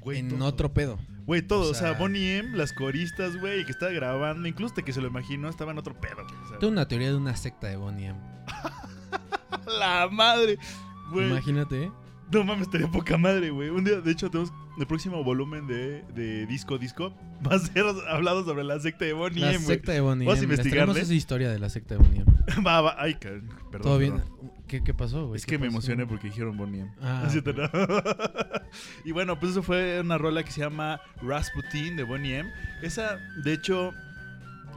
[0.00, 0.44] Güey, en todo.
[0.44, 0.98] otro pedo.
[1.24, 1.68] Güey, todo.
[1.68, 4.92] o O sea, sea- Bonnie M, las coristas, güey, que estaba grabando, incluso hasta que
[4.92, 6.26] se lo imaginó, estaba en otro pedo.
[6.54, 8.18] o Tengo una teoría de una secta de Bonnie M.
[9.78, 10.58] la madre.
[11.10, 11.30] Güey.
[11.30, 11.92] Imagínate, ¿eh?
[12.32, 13.68] No mames, estaría poca madre, güey.
[13.68, 17.14] Un día, de hecho, tenemos el próximo volumen de, de Disco Disco.
[17.46, 20.44] Va a ser hablado sobre la secta de Bonnie La secta de Bonnie ¿Vas a
[20.44, 20.98] investigarle?
[20.98, 22.24] esa historia de la secta de Bonnie
[22.66, 22.96] va, va.
[22.98, 23.50] Ay, perdón.
[23.82, 24.14] ¿Todo bien?
[24.14, 24.52] perdón.
[24.66, 25.36] ¿Qué, qué pasó, güey?
[25.36, 26.86] Es ¿Qué que me emocioné porque dijeron Bonnie.
[27.00, 27.58] Ah, ¿No es cierto, ok.
[27.58, 28.02] no?
[29.04, 32.50] y bueno, pues eso fue una rola que se llama Rasputin de Bonnie M.
[32.82, 33.92] Esa, de hecho,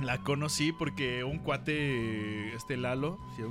[0.01, 3.43] la conocí porque un cuate, este Lalo, si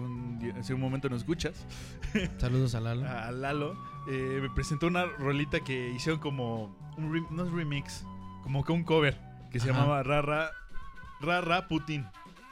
[0.44, 1.66] día- si un momento nos escuchas,
[2.38, 3.08] Saludos a Lalo.
[3.08, 3.76] a Lalo,
[4.08, 8.04] eh, me presentó una rolita que hicieron como, un re- no es remix,
[8.42, 9.18] como que un cover,
[9.50, 9.80] que se Ajá.
[9.80, 10.50] llamaba Rara,
[11.20, 12.06] Rara Putin.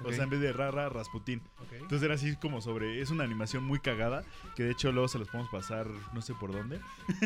[0.05, 1.41] O sea, en vez de Rara Rasputin.
[1.73, 3.01] Entonces era así como sobre.
[3.01, 4.23] Es una animación muy cagada.
[4.55, 6.79] Que de hecho luego se los podemos pasar, no sé por dónde.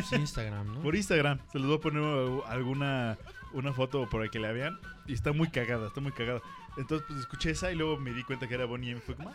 [0.07, 0.81] Sí, Instagram, ¿no?
[0.81, 1.39] Por Instagram.
[1.51, 3.17] Se los voy a poner uh, alguna
[3.51, 4.79] una foto para que la vean.
[5.07, 6.39] Y está muy cagada, está muy cagada.
[6.79, 9.01] Entonces pues escuché esa y luego me di cuenta que era Bonnie M.
[9.01, 9.33] Fue como, ah,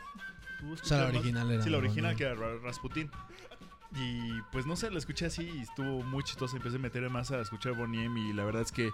[0.61, 1.15] ¿tú O sea, la escuchas más?
[1.17, 3.11] original era Sí, la original que era Ra- Rasputin.
[3.97, 6.57] Y pues no sé, la escuché así y estuvo muy chistosa.
[6.57, 8.21] Empecé a meter más a escuchar Bonnie M.
[8.21, 8.91] Y la verdad es que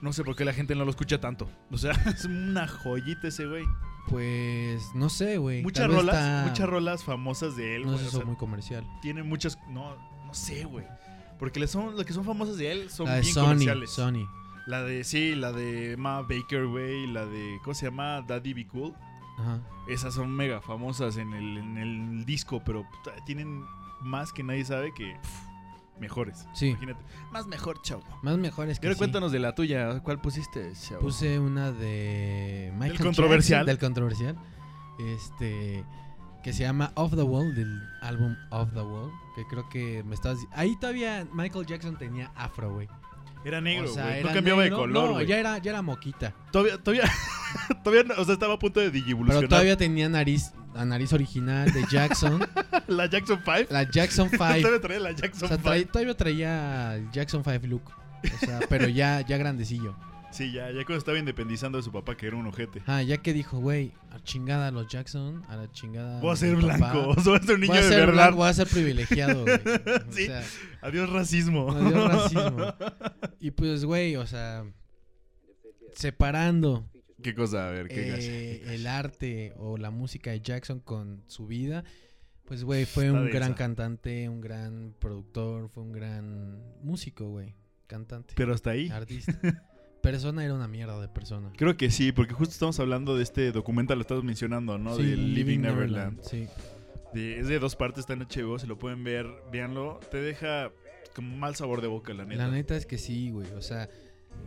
[0.00, 1.48] no sé por qué la gente no lo escucha tanto.
[1.70, 3.64] O sea, es una joyita ese güey.
[4.08, 5.62] Pues no sé, güey.
[5.62, 7.98] Muchas rolas, está- muchas rolas famosas de él, No güey.
[8.00, 8.84] sé, o eso sea, muy comercial.
[9.02, 9.56] tiene muchas.
[9.68, 9.96] No,
[10.26, 10.84] no sé, güey.
[11.38, 13.90] Porque le son, las que son famosas de él son La de bien Sony, comerciales.
[13.90, 14.26] Sony.
[14.66, 17.06] La de, sí, la de Ma Baker, güey.
[17.06, 18.22] La de, ¿cómo se llama?
[18.22, 18.94] Daddy Be Cool.
[19.38, 19.60] Ajá.
[19.88, 22.86] Esas son mega famosas en el, en el disco, pero
[23.26, 23.64] tienen
[24.00, 25.16] más que nadie sabe que
[25.98, 26.46] mejores.
[26.54, 26.68] Sí.
[26.68, 27.04] Imagínate.
[27.30, 28.02] Más mejor, chavo.
[28.22, 28.96] Más mejores que sí.
[28.96, 30.00] cuéntanos de la tuya.
[30.00, 31.00] ¿Cuál pusiste, chavo?
[31.00, 33.66] Puse una de Michael controversial.
[33.66, 34.36] Jackson, del controversial.
[34.98, 35.84] Este
[36.44, 40.14] que se llama Off the Wall del álbum Off the Wall, que creo que me
[40.14, 42.86] estabas ahí todavía Michael Jackson tenía afro, güey.
[43.44, 44.22] Era negro, O sea, güey.
[44.24, 44.76] No cambiaba negro.
[44.78, 45.26] de color, No, güey.
[45.26, 46.34] ya era ya era moquita.
[46.50, 47.10] Todavía, todavía,
[47.84, 49.40] todavía, no- o sea, estaba a punto de digivolucionar.
[49.42, 52.44] Pero todavía tenía nariz la nariz original de Jackson,
[52.88, 53.68] La Jackson 5.
[53.70, 54.38] la Jackson 5.
[54.60, 55.68] Todavía traía la O Jackson sea, 5.
[55.70, 57.82] trae- todavía traía el Jackson 5 look.
[58.24, 59.94] O sea, pero ya ya grandecillo.
[60.34, 62.82] Sí, ya, ya cuando estaba independizando de su papá, que era un ojete.
[62.86, 66.20] Ah, ya que dijo, güey, a chingada a los Jackson, a la chingada.
[66.20, 67.98] Voy a ser blanco, o sea, voy a ser un niño voy a de ser
[68.00, 68.12] verdad.
[68.14, 69.54] blanco, voy a ser privilegiado, güey.
[70.08, 70.26] O Sí.
[70.26, 70.42] sea,
[70.82, 71.70] Adiós racismo.
[71.70, 72.74] Adiós, racismo.
[73.40, 74.64] y pues, güey, o sea,
[75.94, 76.90] separando
[77.22, 77.68] ¿Qué cosa?
[77.68, 81.84] A ver, qué eh, el arte o la música de Jackson con su vida,
[82.44, 87.54] pues, güey, fue Está un gran cantante, un gran productor, fue un gran músico, güey.
[87.86, 88.88] Cantante, Pero hasta ahí.
[88.90, 89.38] artista.
[90.04, 91.50] Persona era una mierda de persona.
[91.56, 94.94] Creo que sí, porque justo estamos hablando de este documental, lo estamos mencionando, ¿no?
[94.96, 96.20] Sí, de Living Neverland.
[96.22, 96.46] Sí.
[97.14, 99.98] De- es de dos partes, está en HBO, se lo pueden ver, véanlo.
[100.10, 100.70] Te deja
[101.14, 102.46] como mal sabor de boca, la neta.
[102.46, 103.50] La neta es que sí, güey.
[103.52, 103.88] O sea,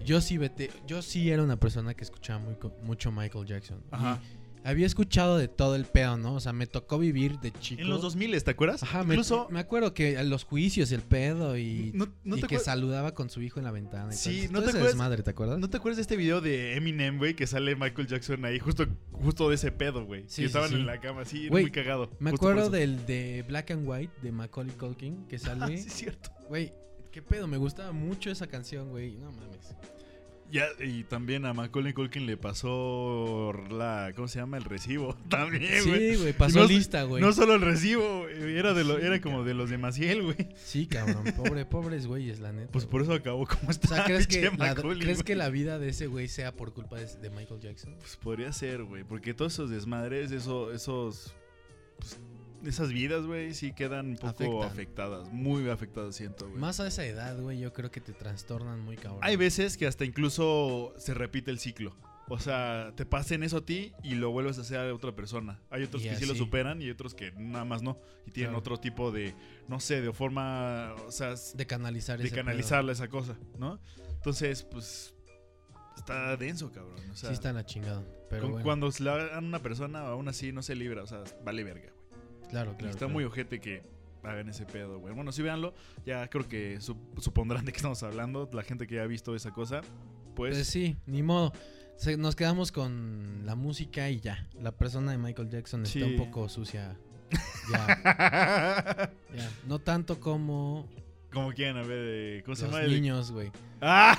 [0.05, 3.79] yo sí vete, yo sí era una persona que escuchaba muy, mucho Michael Jackson.
[3.91, 4.21] Y Ajá.
[4.69, 6.35] Había escuchado de todo el pedo, ¿no?
[6.35, 7.81] O sea, me tocó vivir de chico.
[7.81, 8.83] En los 2000, ¿te acuerdas?
[8.83, 9.47] Ajá, me- Incluso...
[9.49, 13.29] me, acuerdo que los juicios, el pedo y, No, no y te que saludaba con
[13.29, 14.13] su hijo en la ventana.
[14.13, 14.83] y Sí, ¿no te acuerdas?
[14.91, 15.59] desmadre, ¿te acuerdas?
[15.59, 17.33] ¿No te acuerdas de este video de Eminem, güey?
[17.35, 20.23] Que sale Michael Jackson ahí, justo, justo de ese pedo, güey.
[20.23, 20.75] Sí, sí, que estaban sí.
[20.75, 22.09] en la cama, sí, era Güey, muy cagado.
[22.19, 25.77] Me acuerdo del de Black and White de Macaulay Culkin que sale.
[25.77, 26.29] sí, es cierto.
[26.49, 26.73] Güey,
[27.11, 29.15] qué pedo, me gustaba mucho esa canción, güey.
[29.15, 29.75] No mames.
[30.49, 34.13] Ya, y también a Macaulay Culkin le pasó la.
[34.15, 34.55] ¿Cómo se llama?
[34.57, 35.13] El recibo.
[35.29, 36.15] También, güey.
[36.15, 37.21] Sí, güey, pasó no- lista, güey.
[37.21, 40.37] No solo el recibo, era, de lo- Sí, era como de los de Maciel, güey.
[40.55, 42.71] Sí, cabrón, pobre, pobres güeyes, la neta.
[42.71, 43.87] Pues por eso acabó como O está.
[43.89, 45.25] sea, ¿crees, que la, Macaulay, ¿crees güey?
[45.25, 47.95] que la vida de ese güey sea por culpa de, de Michael Jackson?
[47.99, 49.03] Pues podría ser, güey.
[49.03, 51.35] Porque todos esos desmadres, eso, esos.
[51.99, 52.17] pues,
[52.65, 54.27] esas vidas, güey, sí quedan un poco
[54.63, 54.63] Afectan.
[54.71, 55.29] afectadas.
[55.31, 56.59] Muy afectadas, siento, güey.
[56.59, 59.19] Más a esa edad, güey, yo creo que te trastornan muy cabrón.
[59.23, 61.95] Hay veces que hasta incluso se repite el ciclo.
[62.29, 65.61] o sea, te pasen eso a ti y lo vuelves a hacer a otra persona.
[65.69, 67.97] Hay otros Y que sí lo superan y otros que nada más no.
[68.25, 68.59] Y tienen Claro.
[68.59, 69.33] otro tipo de,
[69.69, 73.79] no sé, de forma, o sea, De canalizar de canalizarla esa cosa, ¿no?
[74.15, 75.15] Entonces, pues,
[75.95, 76.99] está denso, cabrón.
[77.11, 78.03] O sea, Sí está la chingada.
[78.29, 81.03] Pero con- bueno, cuando se la hagan a una persona, aún así no se libra,
[81.03, 81.93] o sea, vale verga,
[82.47, 82.51] güey.
[82.51, 82.89] claro, Y claro.
[82.89, 83.13] está claro.
[83.13, 83.83] muy ojete que
[84.23, 85.13] hagan ese pedo, güey.
[85.13, 85.73] Bueno, si véanlo,
[86.05, 88.49] ya creo que sup- supondrán de qué estamos hablando.
[88.51, 89.81] La gente que ya ha visto esa cosa,
[90.35, 90.55] pues...
[90.55, 91.53] Pues sí, ni modo.
[92.17, 94.47] Nos quedamos con la música y ya.
[94.61, 95.99] La persona de Michael Jackson Sí.
[96.01, 96.97] está un poco sucia.
[97.71, 99.49] Ya, ya.
[99.67, 100.87] No tanto como
[101.33, 102.85] Como quieran, a ver, eh, ¿cómo se los llama?
[102.85, 103.51] el- niños, güey.
[103.81, 104.17] ¡Ah!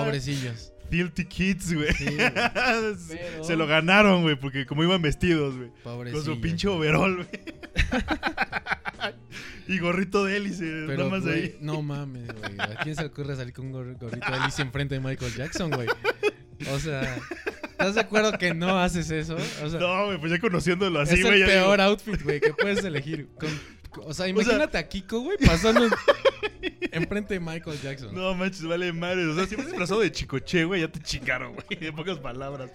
[0.04, 0.72] Pobrecillos.
[0.90, 1.92] Filthy Kids, güey.
[1.94, 2.16] Sí.
[3.08, 5.70] Pero- Se lo ganaron, güey, porque como iban vestidos, güey.
[6.12, 7.28] Con su pinche overol, güey.
[9.68, 11.56] y gorrito de hélice, Pero, nada más güey, ahí.
[11.60, 12.54] no mames, güey.
[12.58, 15.34] ¿A quién se le ocurre salir con un gor- gorrito de Alicia enfrente de Michael
[15.34, 15.88] Jackson, güey?
[16.72, 17.16] O sea,
[17.70, 19.36] ¿estás de acuerdo que no haces eso?
[19.62, 21.34] O sea, No, güey, pues ya conociéndolo así, es güey.
[21.34, 23.28] el ya peor digo, outfit, güey, que puedes elegir.
[23.38, 25.92] Con- o sea, imagínate a Kiko, güey, pasando en-
[26.92, 28.14] enfrente de Michael Jackson.
[28.14, 29.26] No manches, vale madre.
[29.26, 31.66] O sea, si vas disfrazado de chicoche, güey, ya te chingaron, güey.
[31.86, 32.70] En pocas palabras.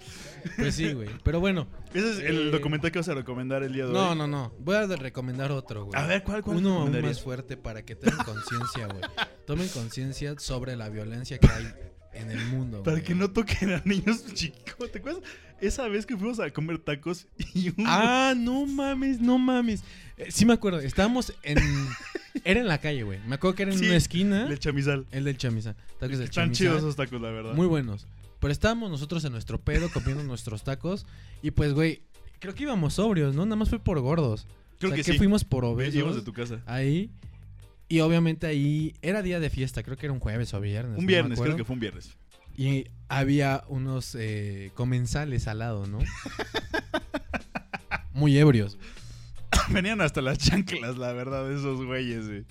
[0.56, 1.08] Pues sí, güey.
[1.22, 4.10] Pero bueno, Ese es el Eh, documental que vas a recomendar el día de no,
[4.10, 4.16] hoy.
[4.18, 4.52] no, no.
[4.58, 6.00] Voy a de- recomendar otro, güey.
[6.00, 9.02] A ver, ¿cuál, cuál Uno aún más fuerte para que tengan conciencia, güey.
[9.46, 11.72] Tomen conciencia sobre la violencia que hay
[12.14, 13.04] en el mundo, Para güey.
[13.04, 14.90] que no toquen a niños chicos.
[14.92, 15.22] ¿Te acuerdas?
[15.60, 17.84] Esa vez que fuimos a comer tacos y un...
[17.86, 19.82] Ah, no mames, no mames.
[20.16, 21.58] Eh, sí me acuerdo, estábamos en...
[22.44, 23.20] Era en la calle, güey.
[23.26, 24.46] Me acuerdo que era en Sí, una esquina.
[24.48, 25.06] El chamizal.
[25.12, 25.76] El del chamizal.
[26.00, 26.56] Tacos del Están chamizal.
[26.56, 27.54] chidos esos tacos, la verdad.
[27.54, 28.06] Muy buenos.
[28.40, 31.06] Pero estábamos nosotros en nuestro pedo comiendo nuestros tacos.
[31.42, 32.02] Y pues, güey,
[32.40, 33.46] creo que íbamos sobrios, ¿no?
[33.46, 34.46] Nada más fue por gordos.
[34.78, 35.16] Creo o sea, que sí.
[35.16, 35.94] fuimos por obesos.
[35.94, 36.60] Íbamos de tu casa.
[36.66, 37.08] Ahí.
[37.88, 39.82] Y obviamente ahí era día de fiesta.
[39.82, 40.98] Creo que era un jueves o viernes.
[40.98, 42.16] Un viernes, creo que fue un viernes.
[42.56, 45.98] Y había unos eh, comensales al lado, ¿no?
[48.12, 48.78] Muy ebrios.
[49.70, 52.44] Venían hasta las chanclas, la verdad, esos güeyes, güey.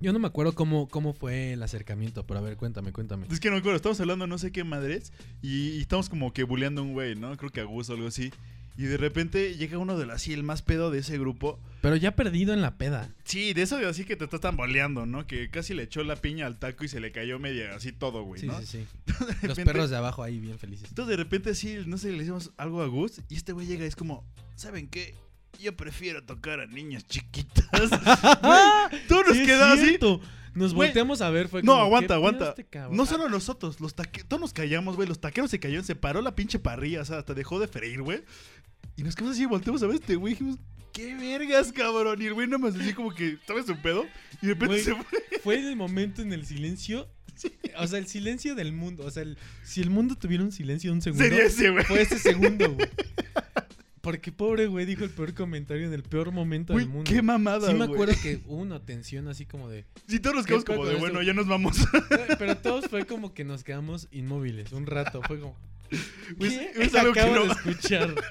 [0.00, 3.26] Yo no me acuerdo cómo, cómo fue el acercamiento, pero a ver, cuéntame, cuéntame.
[3.30, 5.12] Es que no me acuerdo, estamos hablando no sé qué madres
[5.42, 7.36] y, y estamos como que bulleando a un güey, ¿no?
[7.36, 8.30] Creo que a Gus o algo así.
[8.78, 11.58] Y de repente llega uno de los así, el más pedo de ese grupo.
[11.82, 13.12] Pero ya perdido en la peda.
[13.24, 15.26] Sí, de eso de así que te estás tamboleando, ¿no?
[15.26, 18.22] Que casi le echó la piña al taco y se le cayó media así todo,
[18.22, 18.58] güey, Sí, ¿no?
[18.60, 18.78] sí, sí.
[19.06, 20.88] De Los repente- perros de abajo ahí bien felices.
[20.90, 23.84] Entonces de repente así, no sé, le hicimos algo a Gus y este güey llega
[23.84, 24.24] y es como,
[24.54, 25.14] ¿saben qué?
[25.60, 27.68] Yo prefiero tocar a niñas chiquitas.
[28.42, 29.86] Güey, Todo nos Sí, es queda así.
[29.86, 30.20] cierto.
[30.58, 32.54] Nos Güey, volteamos a ver, fue No, como, aguanta, ¿qué aguanta.
[32.54, 32.96] pedo este?
[32.96, 35.08] No solo nosotros, los taque- todos nos callamos, güey.
[35.08, 38.02] Los taqueros se cayeron, se paró la pinche parrilla, o sea, hasta dejó de freír,
[38.02, 38.22] güey.
[38.96, 40.58] Y nos quedamos así, volteamos a ver este güey dijimos,
[40.92, 42.20] ¿qué vergas, cabrón?
[42.20, 44.04] Y el güey nada más así como que, ¿sabes un pedo?
[44.42, 45.04] Y de repente Güey, se fue.
[45.44, 47.08] Fue el momento en el silencio.
[47.78, 49.04] O sea, el silencio del mundo.
[49.04, 51.84] O sea, el- si el mundo tuviera un silencio de un segundo, Sería ese, güey.
[51.84, 52.88] fue ese segundo, güey.
[54.08, 57.10] Porque pobre güey dijo el peor comentario en el peor momento Güey, del mundo.
[57.10, 57.92] qué mamada, Sí me güey.
[57.92, 59.84] acuerdo que hubo una tensión así como de...
[60.06, 61.76] Sí, todos nos ¿Qué quedamos como de, bueno, ya nos vamos.
[62.38, 65.20] Pero todos fue como que nos quedamos inmóviles un rato.
[65.26, 65.56] Fue como...
[66.38, 68.14] Güey, ¿Qué es algo que acabo no- de escuchar?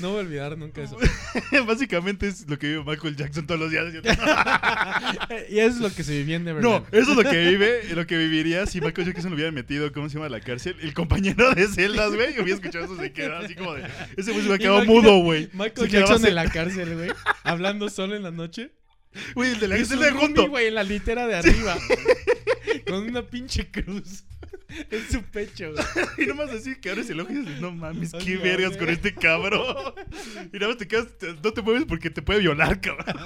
[0.00, 0.96] No voy a olvidar nunca eso.
[1.66, 3.84] Básicamente es lo que vive Michael Jackson todos los días.
[5.50, 6.84] y eso es lo que se vivía en Neverland.
[6.90, 9.92] No, eso es lo que vive, lo que viviría si Michael Jackson lo hubiera metido,
[9.92, 10.26] ¿cómo se llama?
[10.26, 10.76] a La cárcel.
[10.80, 12.34] El compañero de celdas, güey.
[12.34, 13.82] Yo había escuchado eso, se queda así como de.
[14.16, 15.48] Ese güey se hubiera quedado mudo, güey.
[15.52, 17.10] Michael quedaba Jackson en la cárcel, güey.
[17.44, 18.72] Hablando solo en la noche.
[19.34, 20.48] Güey, el de la Y celda de junto.
[20.48, 21.76] güey, en la litera de arriba.
[22.86, 24.24] con una pinche cruz.
[24.90, 25.84] En su pecho, güey.
[26.18, 29.14] Y nomás así que abres el ojo y dices, no mames, qué vergas con este
[29.14, 29.94] cabrón.
[30.52, 33.06] Y nada más te quedas, te- no te mueves porque te puede violar, cabrón.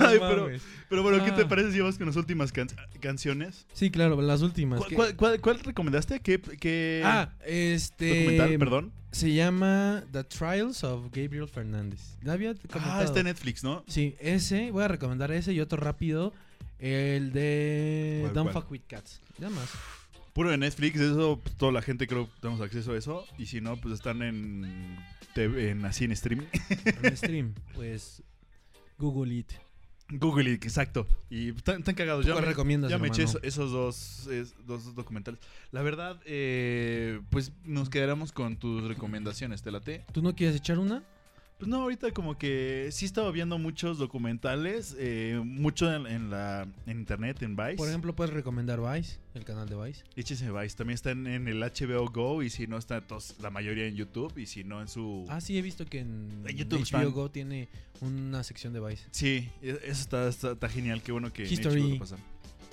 [0.00, 0.62] No Ay, pero, mames.
[0.88, 1.48] pero bueno, ¿qué te Ah.
[1.48, 2.68] parece si vamos con las últimas can-
[3.00, 3.66] canciones?
[3.72, 4.78] Sí, claro, las últimas.
[4.78, 6.20] ¿Cuál, que- cuál- cuál- cuál recomendaste?
[6.20, 8.08] ¿Qué, qué Ah, este.
[8.20, 8.58] documental?
[8.58, 8.92] Perdón.
[9.12, 12.16] Se llama The Trials of Gabriel Fernández.
[12.22, 13.84] ¿La había Ah, está en Netflix, ¿no?
[13.86, 14.70] Sí, ese.
[14.70, 16.32] Voy a recomendar ese y otro rápido.
[16.86, 18.62] El de ¿Cuál, Don't cuál?
[18.62, 19.20] Fuck With Cats.
[19.38, 19.70] Ya más.
[20.34, 23.24] Puro de Netflix, eso, pues, toda la gente creo que tenemos acceso a eso.
[23.38, 24.98] Y si no, pues están en,
[25.32, 26.46] TV en así en streaming.
[27.02, 27.54] En stream.
[27.74, 28.22] Pues.
[28.98, 29.52] Google It.
[30.10, 31.06] Google, it, exacto.
[31.30, 32.26] Y están, están cagados.
[32.26, 35.40] Ya ¿Cuál me, recomiendas, ya me eché eso- esos dos, es- dos documentales.
[35.72, 39.62] La verdad, eh, pues nos quedaremos con tus recomendaciones.
[39.62, 40.04] ¿Te late?
[40.12, 41.02] ¿Tú no quieres echar una?
[41.58, 46.66] Pues no, ahorita como que sí estaba viendo muchos documentales, eh, mucho en, en la
[46.86, 47.76] en internet, en Vice.
[47.76, 50.02] Por ejemplo, puedes recomendar Vice, el canal de Vice.
[50.16, 50.76] Échese Vice.
[50.76, 53.94] También está en, en el HBO Go y si no está tos- la mayoría en
[53.94, 55.24] YouTube y si no en su...
[55.28, 57.12] Ah, sí, he visto que en, En YouTube HBO están.
[57.12, 57.68] Go tiene
[58.00, 59.04] una sección de Vice.
[59.12, 61.02] Sí, e- eso está, está, está genial.
[61.02, 61.80] Qué bueno que en History.
[61.82, 62.18] HBO lo pasan.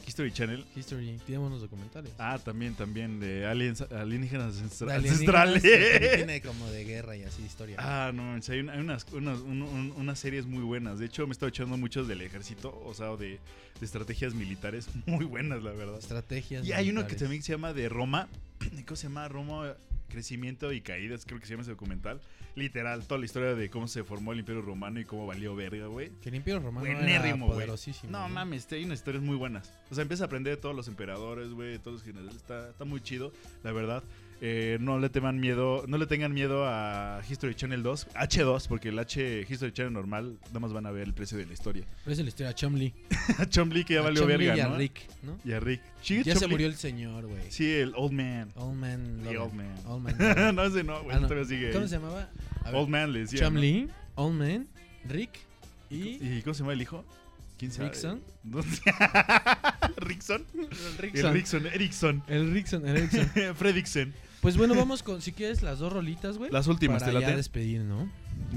[0.07, 0.65] History Channel.
[0.75, 2.11] History, tiene buenos documentales.
[2.17, 6.15] Ah, también, también, de aliens, alienígenas ancestra- De alienígenas, ancestrales.
[6.17, 7.77] tiene como de guerra y así historia.
[7.79, 10.99] Ah, no, hay, un- hay unas, unas, un- un- unas series muy buenas.
[10.99, 13.39] De hecho, me estaba echando muchos del ejército, o sea, de,
[13.81, 15.97] de estrategias militares muy buenas, la verdad.
[15.97, 16.65] Estrategias.
[16.65, 18.29] Y hay uno que también se llama de Roma.
[18.85, 19.27] ¿Cómo se llama?
[19.27, 19.75] Roma,
[20.07, 22.21] Crecimiento y Caídas, creo que se llama ese documental.
[22.53, 25.87] Literal, toda la historia de cómo se formó el Imperio Romano y cómo valió verga,
[25.87, 26.11] güey.
[26.21, 28.11] Que el Imperio Romano era poderosísimo.
[28.11, 29.73] No mames, hay unas historias muy buenas.
[29.89, 32.35] O sea, empieza a aprender de todos los emperadores, güey, de todos los generales.
[32.35, 33.33] Está, está muy chido,
[33.63, 34.03] la verdad.
[34.43, 38.89] Eh, no le teman miedo, no le tengan miedo a History Channel 2, H2, porque
[38.89, 41.85] el H History Channel normal, nada más van a ver el precio de la historia.
[42.03, 42.93] Pero es la historia de Chomley.
[43.37, 44.77] a Chomley que ya A valió verga, y a ¿no?
[44.77, 45.37] Rick, ¿no?
[45.45, 45.81] Y a Rick.
[46.23, 47.43] Ya se murió el señor, güey.
[47.51, 48.49] Sí, el Old Man.
[48.55, 49.19] Old Man.
[49.23, 49.37] The.
[49.37, 49.75] Old Man.
[49.85, 50.15] Old Man.
[50.55, 51.27] No, ese no, güey, Ah, no.
[51.27, 52.27] todavía sigue ¿Cómo se llamaba?
[52.63, 53.41] A ver, Old Man le decía.
[53.41, 54.67] Chomley, Old Man,
[55.07, 55.37] Rick
[55.91, 56.17] y.
[56.19, 56.35] ¿no?
[56.37, 57.05] ¿Y cómo se llama el hijo?
[57.59, 57.89] ¿Quién sabe?
[57.89, 58.21] Rickson.
[58.43, 58.81] No sé.
[59.97, 60.43] ¿Rickson?
[60.55, 60.67] El
[61.15, 62.23] El Rickson, Erickson.
[62.27, 63.55] El Rickson, el Rickson.
[63.55, 64.13] Fredrickson.
[64.41, 66.51] Pues bueno, vamos con, si quieres, las dos rolitas, güey.
[66.51, 67.37] Las últimas, para ¿te ya late?
[67.37, 68.09] despedir, ¿no?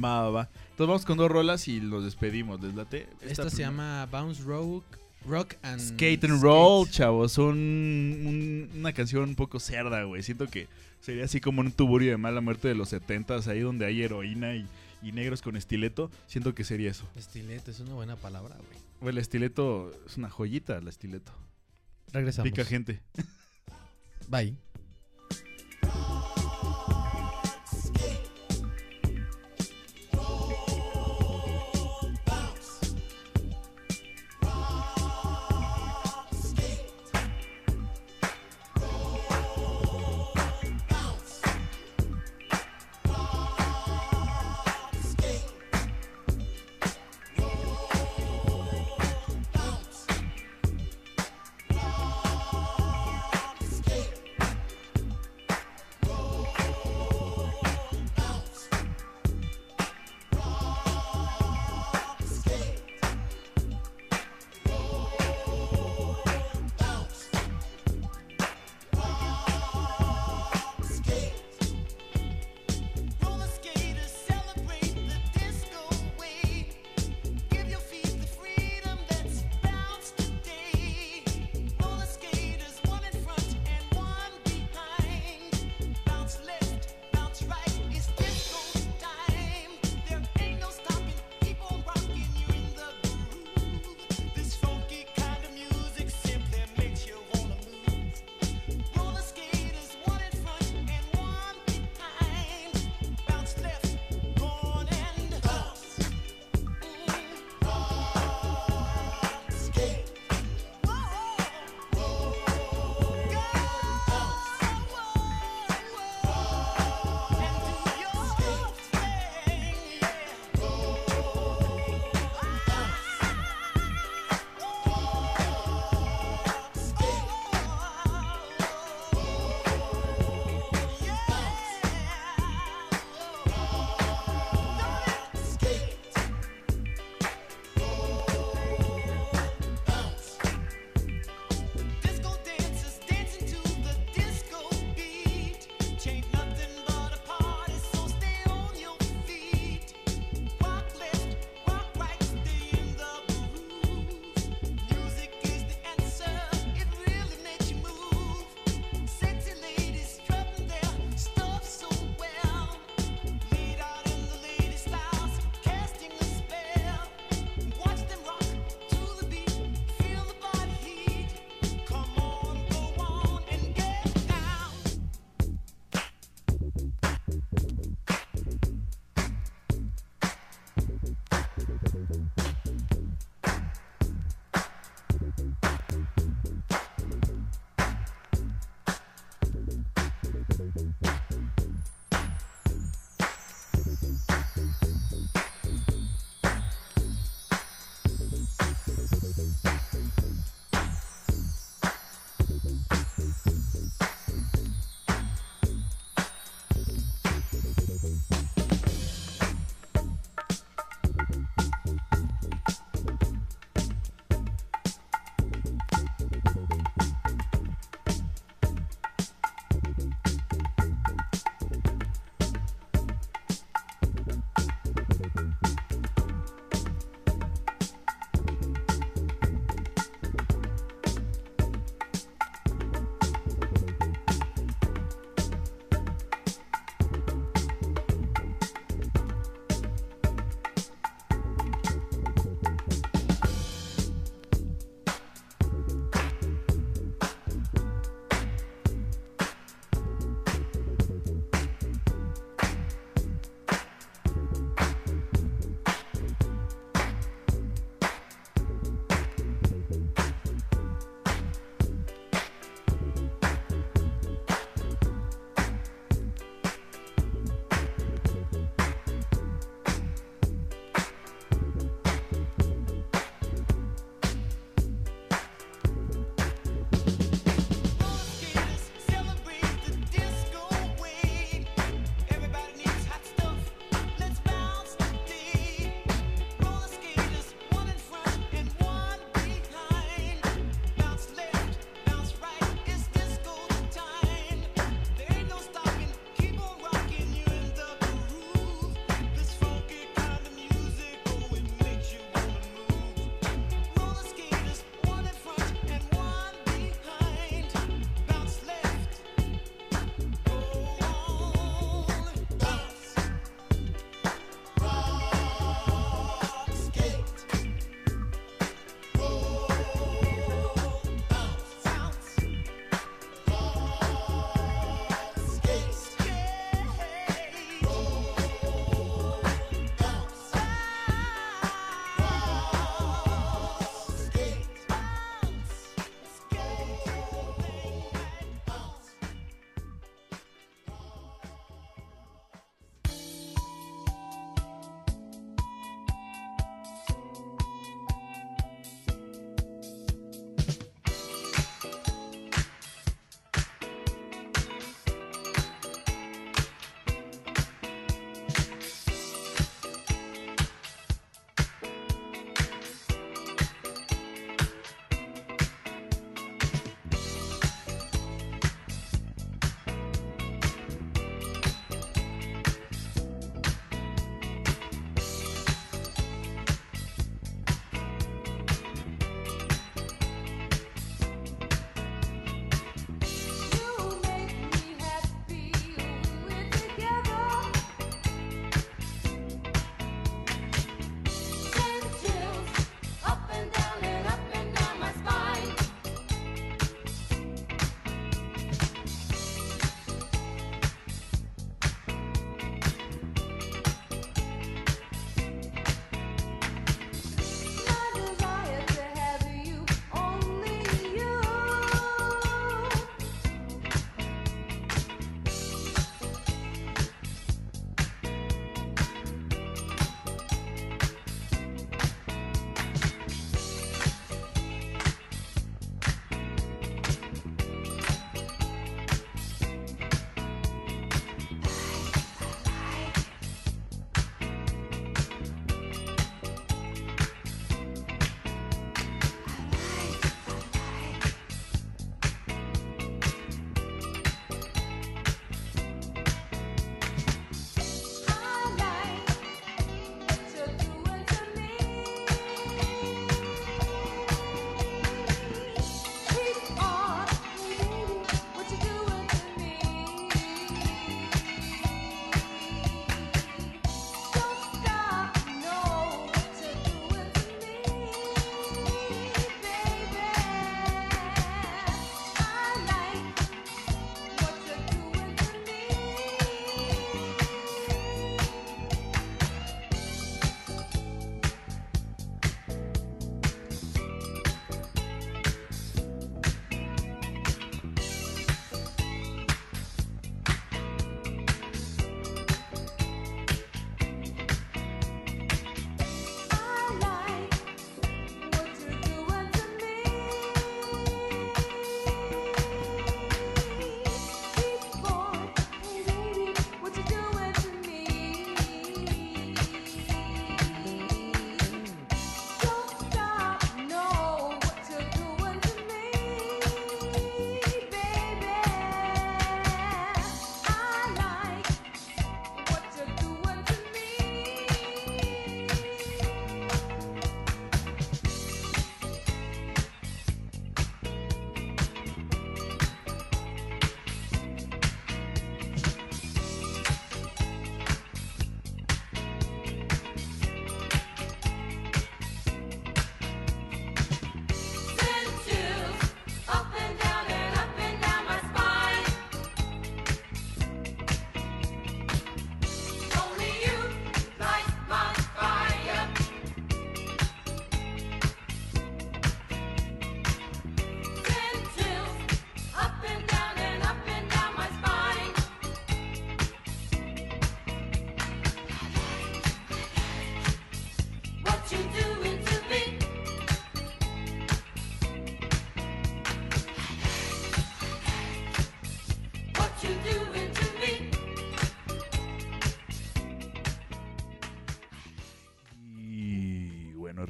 [0.03, 0.49] Va, va, va.
[0.71, 2.61] Entonces vamos con dos rolas y los despedimos.
[2.63, 3.07] ¿Les late?
[3.21, 4.85] Esta, se llama Bounce Rock,
[5.27, 7.39] Rock and Skate and Roll, chavos.
[7.39, 10.23] Un- una canción un poco cerda, güey.
[10.23, 10.67] Siento que
[11.01, 14.55] sería así como un tuburio de mala muerte de los 70s, ahí donde hay heroína
[14.57, 14.67] y,
[15.03, 16.11] y negros con estileto.
[16.27, 17.07] Siento que sería eso.
[17.15, 18.79] Estileto, es una buena palabra, güey.
[19.01, 21.33] Güey, el estileto es una joyita, el estileto.
[22.13, 22.51] Regresamos.
[22.51, 23.01] Pica gente.
[24.29, 24.55] Bye.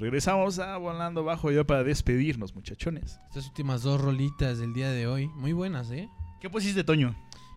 [0.05, 3.19] Regresamos a Volando Bajo ya para despedirnos, muchachones.
[3.29, 6.11] Estas últimas dos rolitas del día de hoy, muy buenas, ¿eh?
[6.41, 7.15] ¿Qué pusiste, Toño?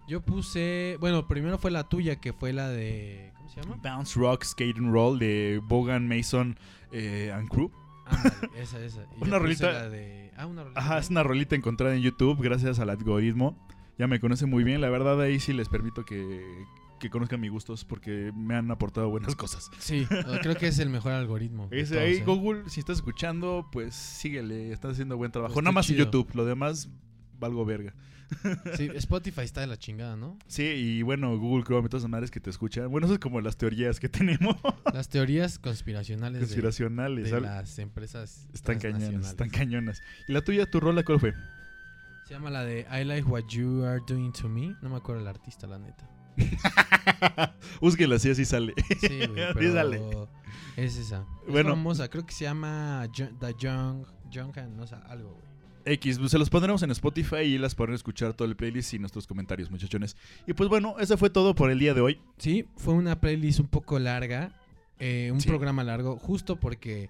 [0.07, 3.75] Yo puse, bueno, primero fue la tuya, que fue la de, ¿cómo se llama?
[3.83, 6.57] Bounce Rock Skate and Roll de Bogan Mason
[6.93, 7.69] eh, and Crew.
[8.05, 9.01] Ándale, esa, esa.
[9.19, 10.79] Y Una rolita- la de, ah, una rolita.
[10.79, 13.57] Ajá, es una rolita encontrada en YouTube gracias al algoritmo.
[13.97, 16.63] Ya me conoce muy bien, la verdad ahí sí les permito que,
[16.99, 19.69] que conozcan mis gustos porque me han aportado buenas cosas.
[19.79, 20.05] Sí,
[20.41, 21.67] creo que es el mejor algoritmo.
[21.67, 22.23] de Ese todos, ahí, ¿eh?
[22.25, 25.53] Google, si estás escuchando, pues síguele, estás haciendo buen trabajo.
[25.53, 25.97] Está Nada más en.
[25.97, 26.89] YouTube, lo demás
[27.39, 27.93] valgo verga.
[28.75, 30.37] Sí, Spotify está de la chingada, ¿no?
[30.47, 32.89] Sí, y bueno, Google Chrome y todas esas madres que te escuchan.
[32.89, 34.57] Bueno, eso es como las teorías que tenemos.
[34.93, 37.23] Las teorías conspiracionales de- Conspiracionales.
[37.25, 37.43] de, ¿sabes?
[37.45, 40.01] las empresas Están cañonas, están cañonas.
[40.27, 41.33] ¿Y la tuya, tu rola, cuál fue?
[42.27, 44.75] Se llama la de I Like What You Are Doing to Me.
[44.81, 46.09] No me acuerdo el artista, la neta.
[47.81, 48.73] Búsquela así, así sale.
[48.99, 50.01] Sí, güey, Así sale.
[50.75, 51.25] es esa.
[51.45, 51.69] Es Bueno.
[51.71, 55.47] famosa, creo que se llama The Young, Young no sé, algo, güey.
[55.85, 58.99] X, pues, se los pondremos en Spotify y las podrán escuchar todo el playlist y
[58.99, 60.17] nuestros comentarios, muchachones.
[60.45, 62.19] Y pues bueno, eso fue todo por el día de hoy.
[62.37, 64.51] Sí, fue una playlist un poco larga,
[64.99, 65.47] eh, un Sí.
[65.47, 67.09] programa largo, justo porque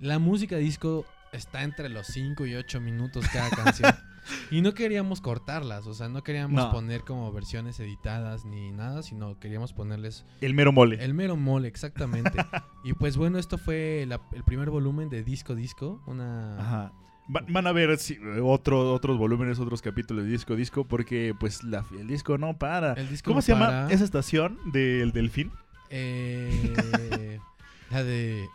[0.00, 3.92] la música disco está entre los 5 y 8 minutos cada canción.
[4.50, 6.70] y no queríamos cortarlas, o sea, no queríamos No.
[6.70, 11.02] poner como versiones editadas ni nada, sino queríamos ponerles El mero mole.
[11.04, 12.32] el mero mole, exactamente.
[12.84, 16.58] y pues bueno, esto fue la- el primer volumen de Disco Disco, una...
[16.58, 16.92] Ajá.
[17.34, 21.62] Va- Van a ver si- otro, otros volúmenes, otros capítulos de disco disco, porque pues
[21.62, 22.94] la, el disco no para.
[22.94, 25.52] El disco ¿Cómo no se llama esa estación del delfín?
[25.90, 27.38] Eh,
[27.90, 28.46] la de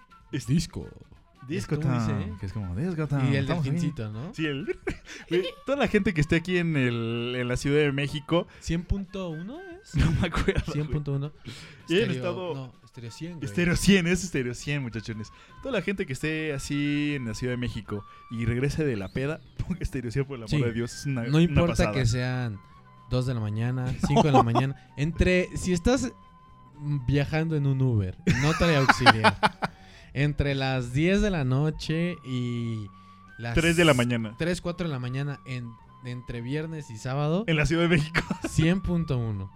[0.47, 0.87] Disco.
[1.47, 1.77] Disco.
[1.79, 4.33] Town, Que es como Disco Town, Y el delfincito, ¿no?
[4.33, 4.65] Sí, el...
[5.65, 9.95] Toda la gente que esté aquí en, el, en la Ciudad de México, 100.1 es.
[9.95, 10.63] no me acuerdo.
[10.67, 10.87] güey.
[10.87, 11.31] 100.1.
[11.89, 13.45] Y estado- No, Estéreo 100, güey.
[13.45, 15.31] Estéreo 100, es Estéreo 100, muchachones.
[15.63, 19.09] Toda la gente que esté así en la Ciudad de México y regrese de la
[19.09, 20.61] peda, ponga Estéreo 100 por el amor Sí.
[20.61, 20.93] de Dios.
[20.93, 21.91] Es una, No una importa pasada.
[21.93, 22.59] que sean
[23.09, 24.75] 2 de la mañana, 5 de la mañana.
[24.97, 25.49] Entre.
[25.57, 26.11] Si estás
[27.07, 29.37] viajando en un Uber, no trae auxiliar.
[30.14, 32.88] entre las 10 de la noche y
[33.38, 34.35] las 3 de la mañana.
[34.38, 35.72] 3, 4 de la mañana en,
[36.06, 38.22] entre viernes y sábado, En la Ciudad de México.
[38.44, 39.49] 100.1.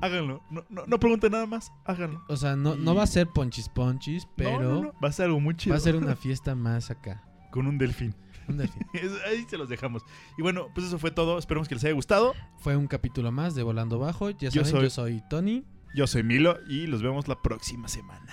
[0.00, 0.42] háganlo.
[0.50, 2.22] No, no, no pregunten nada más, háganlo.
[2.28, 5.26] O sea, no, no va a ser ponchis ponchis, pero No, no, Va a ser
[5.26, 5.72] algo muy chido.
[5.74, 7.22] va a ser una fiesta más acá.
[7.50, 8.14] Con un delfín.
[8.48, 8.86] Un delfín.
[9.28, 10.02] Ahí se los dejamos.
[10.38, 11.38] Y bueno, pues eso fue todo.
[11.38, 12.34] Esperemos que les haya gustado.
[12.58, 14.30] Fue un capítulo más de Volando Bajo.
[14.30, 15.64] Ya Yo saben, soy- yo soy Tony.
[15.94, 18.32] Yo soy Milo y los vemos la próxima semana.